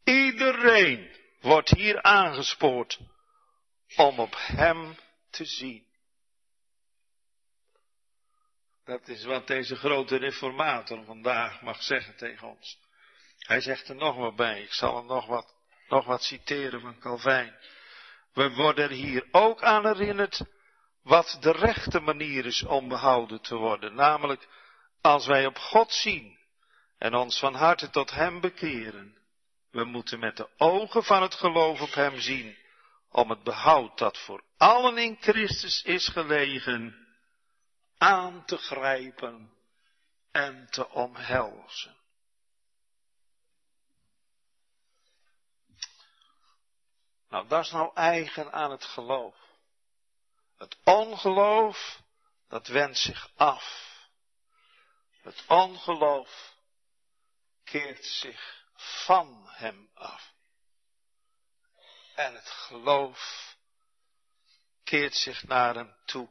[0.03, 2.99] Iedereen wordt hier aangespoord
[3.95, 4.95] om op hem
[5.29, 5.85] te zien.
[8.83, 12.79] Dat is wat deze grote reformator vandaag mag zeggen tegen ons.
[13.37, 14.61] Hij zegt er nog wat bij.
[14.61, 15.55] Ik zal hem nog wat,
[15.87, 17.55] nog wat citeren van Calvijn.
[18.35, 20.41] We worden hier ook aan herinnerd
[21.03, 23.95] wat de rechte manier is om behouden te worden.
[23.95, 24.47] Namelijk
[25.01, 26.37] als wij op God zien
[26.97, 29.17] en ons van harte tot Hem bekeren.
[29.71, 32.57] We moeten met de ogen van het geloof op Hem zien
[33.11, 37.07] om het behoud dat voor allen in Christus is gelegen
[37.97, 39.51] aan te grijpen
[40.31, 41.94] en te omhelzen.
[47.35, 49.35] Nou, dat is nou eigen aan het geloof.
[50.57, 51.99] Het ongeloof,
[52.47, 53.93] dat wendt zich af.
[55.21, 56.55] Het ongeloof
[57.63, 60.33] keert zich van hem af.
[62.15, 63.55] En het geloof
[64.83, 66.29] keert zich naar hem toe.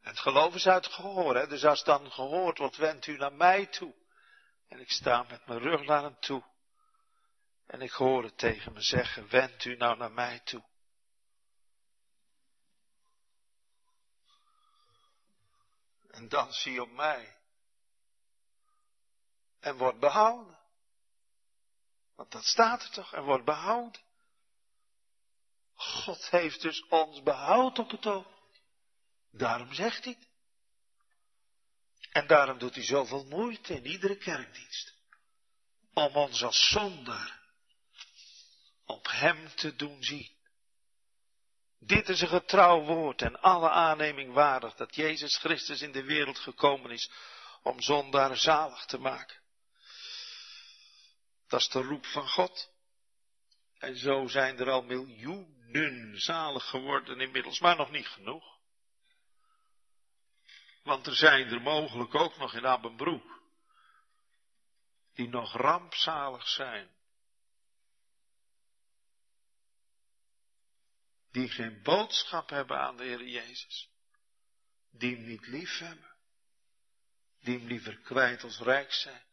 [0.00, 1.46] Het geloof is uit gehoor, hè?
[1.46, 3.94] dus als dan gehoord wordt, wendt u naar mij toe.
[4.68, 6.44] En ik sta met mijn rug naar hem toe.
[7.68, 10.64] En ik hoor het tegen me zeggen, wend u nou naar mij toe.
[16.10, 17.36] En dan zie op mij.
[19.60, 20.58] En wordt behouden.
[22.14, 24.00] Want dat staat er toch, en wordt behouden.
[25.74, 28.26] God heeft dus ons behoud op het oog.
[29.30, 30.28] Daarom zegt hij het.
[32.10, 34.94] En daarom doet hij zoveel moeite in iedere kerkdienst.
[35.92, 37.37] Om ons als zondaar
[38.88, 40.36] op hem te doen zien.
[41.78, 46.38] Dit is een getrouw woord en alle aanneming waardig dat Jezus Christus in de wereld
[46.38, 47.10] gekomen is
[47.62, 49.36] om zondaar zalig te maken.
[51.48, 52.70] Dat is de roep van God.
[53.78, 58.58] En zo zijn er al miljoenen zalig geworden inmiddels, maar nog niet genoeg.
[60.82, 63.42] Want er zijn er mogelijk ook nog in Abbenbroek,
[65.14, 66.97] die nog rampzalig zijn.
[71.30, 73.90] Die geen boodschap hebben aan de Heer Jezus.
[74.90, 76.16] Die hem niet lief hebben.
[77.40, 79.26] Die hem liever kwijt als rijk zijn.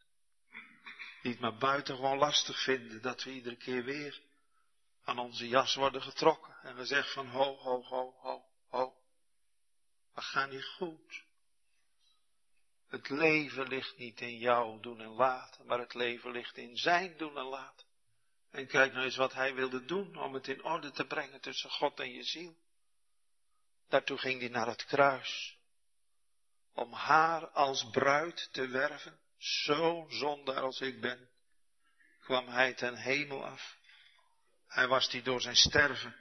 [1.22, 4.20] Die het maar buitengewoon lastig vinden dat we iedere keer weer
[5.04, 6.56] aan onze jas worden getrokken.
[6.62, 8.94] En gezegd van ho, ho, ho, ho, ho.
[10.14, 11.24] We gaan niet goed.
[12.88, 17.16] Het leven ligt niet in jouw doen en laten, maar het leven ligt in zijn
[17.16, 17.86] doen en laten.
[18.56, 21.70] En kijk nou eens wat hij wilde doen om het in orde te brengen tussen
[21.70, 22.56] God en je ziel.
[23.88, 25.58] Daartoe ging hij naar het kruis.
[26.72, 31.30] Om haar als bruid te werven, zo zondaar als ik ben,
[32.20, 33.76] kwam hij ten hemel af.
[34.66, 36.16] Hij was die door zijn sterven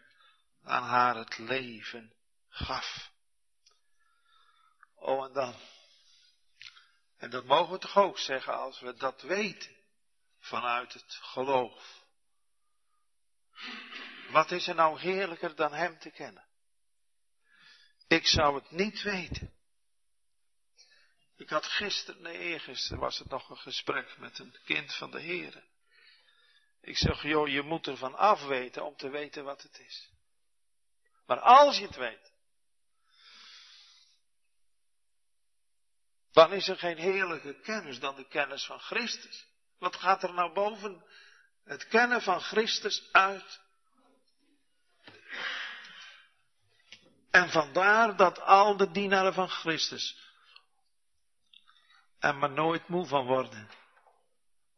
[0.63, 2.13] aan haar het leven
[2.49, 3.11] gaf.
[4.95, 5.55] Oh, en dan.
[7.17, 9.75] En dat mogen we toch ook zeggen als we dat weten
[10.39, 12.04] vanuit het geloof.
[14.31, 16.45] Wat is er nou heerlijker dan Hem te kennen?
[18.07, 19.53] Ik zou het niet weten.
[21.37, 25.19] Ik had gisteren, nee eergisteren was het nog een gesprek met een kind van de
[25.19, 25.63] Heer.
[26.81, 30.09] Ik zeg, joh, je moet ervan afweten om te weten wat het is.
[31.25, 32.33] Maar als je het weet,
[36.31, 39.47] dan is er geen heerlijke kennis dan de kennis van Christus.
[39.77, 41.05] Wat gaat er nou boven
[41.65, 43.63] het kennen van Christus uit?
[47.31, 50.23] En vandaar dat al de dienaren van Christus
[52.19, 53.69] er maar nooit moe van worden.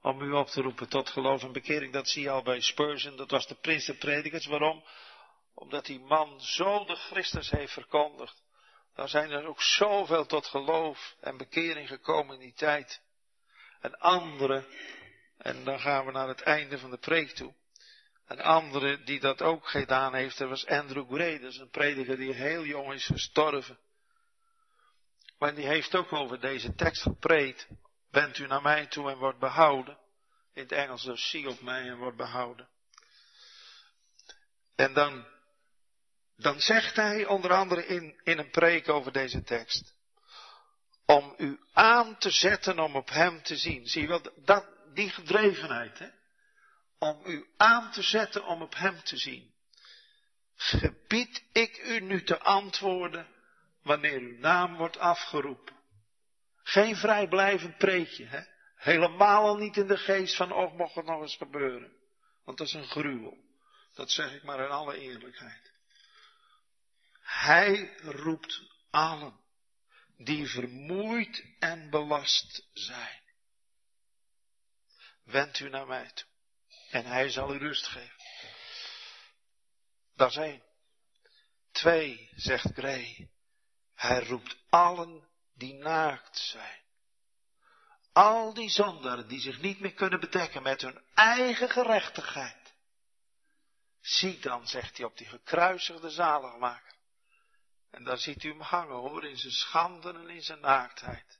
[0.01, 1.93] Om u op te roepen tot geloof en bekering.
[1.93, 3.15] Dat zie je al bij Spurgeon.
[3.15, 4.45] Dat was de prins de predikers.
[4.45, 4.83] Waarom?
[5.53, 8.43] Omdat die man zo de Christus heeft verkondigd.
[8.95, 13.01] Dan zijn er ook zoveel tot geloof en bekering gekomen in die tijd.
[13.79, 14.65] En anderen,
[15.38, 17.53] en dan gaan we naar het einde van de preek toe.
[18.27, 21.41] Een andere die dat ook gedaan heeft, dat was Andrew Gray.
[21.41, 23.79] Een prediker die heel jong is gestorven.
[25.38, 27.67] Maar die heeft ook over deze tekst gepreekt.
[28.11, 29.97] Wend u naar mij toe en wordt behouden.
[30.53, 32.67] In het Engels dus zie op mij en wordt behouden.
[34.75, 35.27] En dan,
[36.35, 39.95] dan zegt hij onder andere in, in een preek over deze tekst.
[41.05, 43.88] Om u aan te zetten om op hem te zien.
[43.88, 46.09] Zie je wel, dat, die gedrevenheid, hè?
[46.99, 49.53] Om u aan te zetten om op hem te zien.
[50.55, 53.27] Gebied ik u nu te antwoorden
[53.81, 55.75] wanneer uw naam wordt afgeroepen.
[56.63, 58.41] Geen vrijblijvend preekje, hè?
[58.75, 61.91] Helemaal niet in de geest van, oh, mocht het nog eens gebeuren.
[62.43, 63.37] Want dat is een gruwel.
[63.93, 65.71] Dat zeg ik maar in alle eerlijkheid.
[67.21, 69.39] Hij roept allen
[70.17, 73.26] die vermoeid en belast zijn.
[75.28, 76.28] Wend u naar mij toe.
[76.89, 78.15] En hij zal u rust geven.
[80.15, 80.63] Dat is één.
[81.71, 83.30] Twee, zegt Gray.
[83.93, 86.82] Hij roept allen die naakt zijn.
[88.13, 92.75] Al die zondaren die zich niet meer kunnen bedekken met hun eigen gerechtigheid.
[94.01, 96.95] Zie dan, zegt hij op die gekruisigde zaligmaker.
[97.89, 101.39] En daar ziet u hem hangen hoor, in zijn schande en in zijn naaktheid.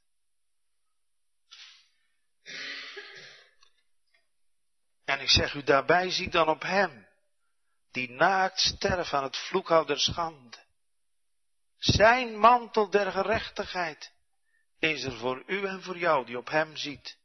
[5.08, 7.08] En ik zeg u daarbij, zie dan op hem,
[7.92, 10.58] die naakt sterft aan het vloekhout der schande.
[11.78, 14.14] Zijn mantel der gerechtigheid
[14.80, 17.18] is er voor u en voor jou die op hem ziet.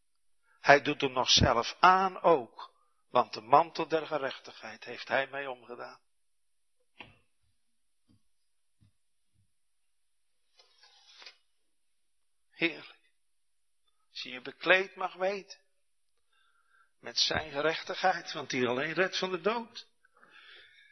[0.60, 2.74] Hij doet hem nog zelf aan ook,
[3.10, 6.00] want de mantel der gerechtigheid heeft hij mij omgedaan.
[12.50, 13.10] Heerlijk.
[14.10, 15.61] Zie je bekleed mag weten.
[17.02, 19.86] Met zijn gerechtigheid, want die alleen redt van de dood.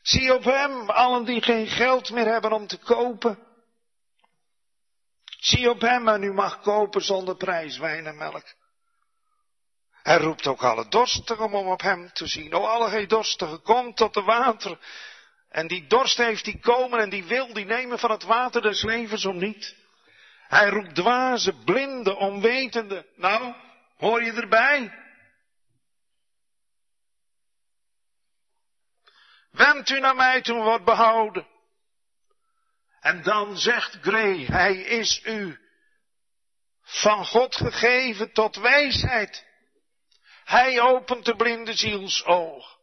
[0.02, 3.38] Zie op hem, allen die geen geld meer hebben om te kopen.
[5.38, 8.44] Zie op hem en u mag kopen zonder prijs wijn en melk.
[10.02, 12.54] Hij roept ook alle dorstigen om op hem te zien.
[12.54, 14.78] O alle gij dorstigen, kom tot de water.
[15.48, 18.82] En die dorst heeft die komen en die wil die nemen van het water des
[18.82, 19.76] levens om niet.
[20.48, 23.06] Hij roept dwaze, blinde, onwetende.
[23.16, 23.54] Nou,
[23.96, 24.99] hoor je erbij?
[29.50, 31.46] Wend u naar mij toen wordt behouden.
[33.00, 35.60] En dan zegt Gray, hij is u
[36.82, 39.46] van God gegeven tot wijsheid.
[40.44, 42.78] Hij opent de blinde zielsoog.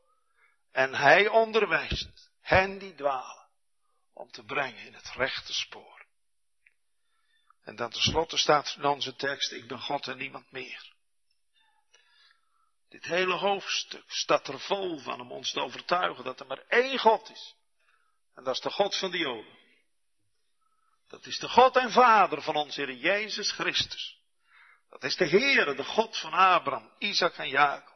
[0.71, 3.47] En hij onderwijst hen die dwalen
[4.13, 6.05] om te brengen in het rechte spoor.
[7.63, 10.95] En dan tenslotte staat in onze tekst, ik ben God en niemand meer.
[12.89, 16.99] Dit hele hoofdstuk staat er vol van om ons te overtuigen dat er maar één
[16.99, 17.55] God is.
[18.35, 19.57] En dat is de God van de Joden.
[21.07, 24.17] Dat is de God en Vader van onze Heer Jezus Christus.
[24.89, 27.95] Dat is de Heere, de God van Abraham, Isaac en Jacob.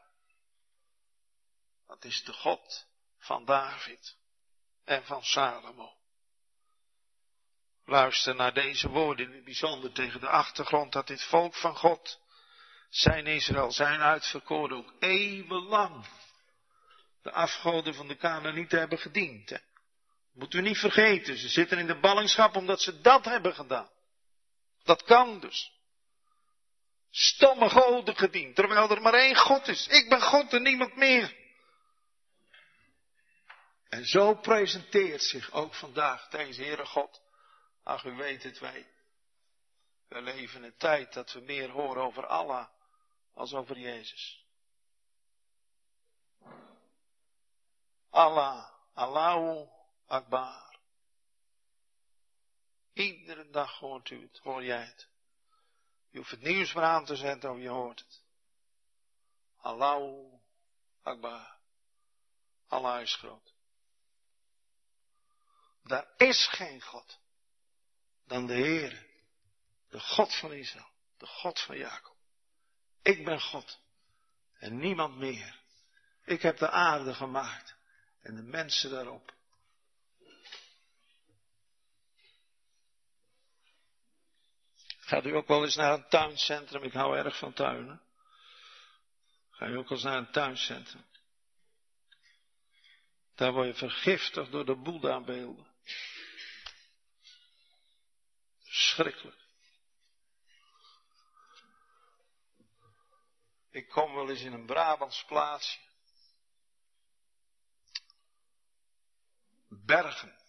[1.86, 2.86] Dat is de God
[3.18, 4.16] van David
[4.84, 5.96] en van Salomo.
[7.84, 12.20] Luister naar deze woorden in het bijzonder tegen de achtergrond dat dit volk van God,
[12.92, 16.06] zijn Israël, zijn uitverkoren ook eeuwenlang
[17.22, 19.50] de afgoden van de niet hebben gediend.
[19.50, 19.56] Hè?
[20.32, 23.90] Moet u niet vergeten, ze zitten in de ballingschap omdat ze dat hebben gedaan.
[24.84, 25.72] Dat kan dus.
[27.10, 29.86] Stomme goden gediend, terwijl er maar één God is.
[29.86, 31.36] Ik ben God en niemand meer.
[33.88, 37.20] En zo presenteert zich ook vandaag deze Heere God.
[37.84, 38.86] Ach, u weet het, wij,
[40.08, 42.66] wij leven een tijd dat we meer horen over Allah
[43.34, 44.44] als over Jezus.
[48.10, 49.68] Allah, Allahu
[50.06, 50.78] Akbar.
[52.92, 55.08] Iedere dag hoort u het, hoor jij het.
[56.10, 58.22] Je hoeft het nieuws maar aan te zetten of je hoort het.
[59.56, 60.40] Allahu
[61.02, 61.58] Akbar.
[62.66, 63.54] Allah is groot.
[65.82, 67.18] Daar is geen God
[68.24, 69.06] dan de Heer,
[69.88, 72.11] de God van Israël, de God van Jacob.
[73.02, 73.80] Ik ben God
[74.58, 75.60] en niemand meer.
[76.24, 77.76] Ik heb de aarde gemaakt
[78.20, 79.34] en de mensen daarop.
[85.00, 86.82] Gaat u ook wel eens naar een tuincentrum?
[86.82, 88.02] Ik hou erg van tuinen.
[89.50, 91.04] Ga je ook wel eens naar een tuincentrum?
[93.34, 95.66] Daar word je vergiftigd door de Boeddha-beelden.
[98.62, 99.41] Schrikkelijk.
[103.72, 105.78] Ik kom wel eens in een Brabants plaatsje.
[109.68, 110.40] Bergen.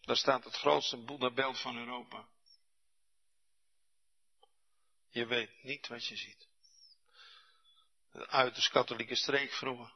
[0.00, 2.28] Daar staat het grootste Boeddha-beeld van Europa.
[5.08, 6.48] Je weet niet wat je ziet.
[8.10, 9.94] De uiterst katholieke streek vroeger.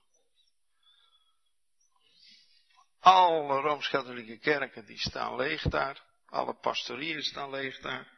[2.98, 6.04] Alle Rooms-Katholieke kerken die staan leeg daar.
[6.26, 8.15] Alle pastorieën staan leeg daar.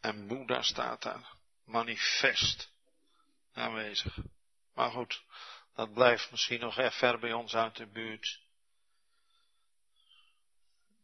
[0.00, 1.32] En Boeddha staat daar.
[1.64, 2.72] Manifest
[3.52, 4.18] aanwezig.
[4.74, 5.22] Maar goed,
[5.74, 8.40] dat blijft misschien nog even ver bij ons uit de buurt.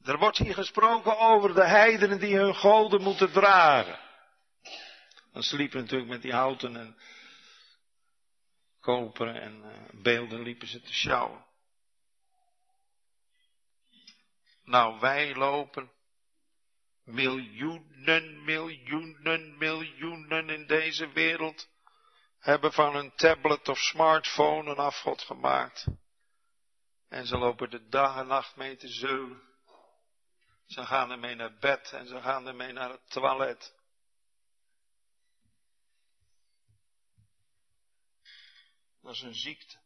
[0.03, 3.99] Er wordt hier gesproken over de heidenen die hun goden moeten dragen.
[5.33, 6.99] Dan sliepen natuurlijk met die houten en
[8.81, 11.45] koperen en uh, beelden liepen ze te sjouwen.
[14.65, 15.91] Nou, wij lopen
[17.07, 21.69] miljoenen, miljoenen, miljoenen in deze wereld
[22.39, 25.87] hebben van hun tablet of smartphone een afgod gemaakt.
[27.09, 29.43] En ze lopen de dag en nacht mee te zeulen.
[30.67, 33.75] Ze gaan ermee naar bed en ze gaan ermee naar het toilet.
[39.03, 39.86] Dat is een ziekte.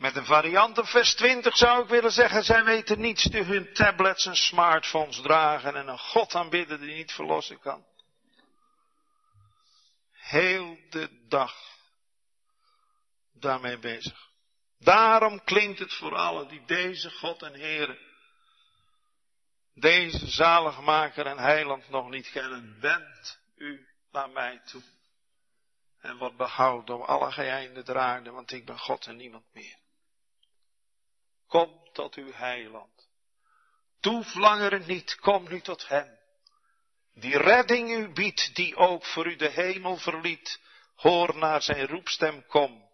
[0.00, 3.72] Met een variant op vers 20 zou ik willen zeggen, zij weten niets die hun
[3.72, 7.86] tablets en smartphones dragen en een God aanbidden die niet verlossen kan.
[10.12, 11.54] Heel de dag
[13.32, 14.28] daarmee bezig.
[14.78, 17.98] Daarom klinkt het voor allen die deze God en Heer,
[19.74, 24.82] deze zaligmaker en heiland nog niet kennen, wend u naar mij toe.
[26.00, 29.79] En wat behoud door alle geëinde draagden, want ik ben God en niemand meer.
[31.50, 33.08] Kom tot uw heiland.
[34.00, 36.18] Toef langer niet, kom nu tot hem.
[37.14, 40.60] Die redding u biedt, die ook voor u de hemel verliet.
[40.94, 42.88] Hoor naar zijn roepstem, kom.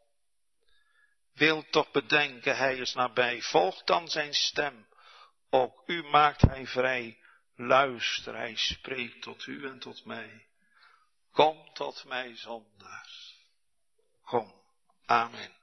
[1.32, 3.42] Wil toch bedenken, hij is nabij.
[3.42, 4.88] Volg dan zijn stem.
[5.50, 7.18] Ook u maakt hij vrij.
[7.56, 10.46] Luister, hij spreekt tot u en tot mij.
[11.32, 13.34] Kom tot mij zondaars.
[14.22, 14.62] Kom.
[15.06, 15.55] Amen.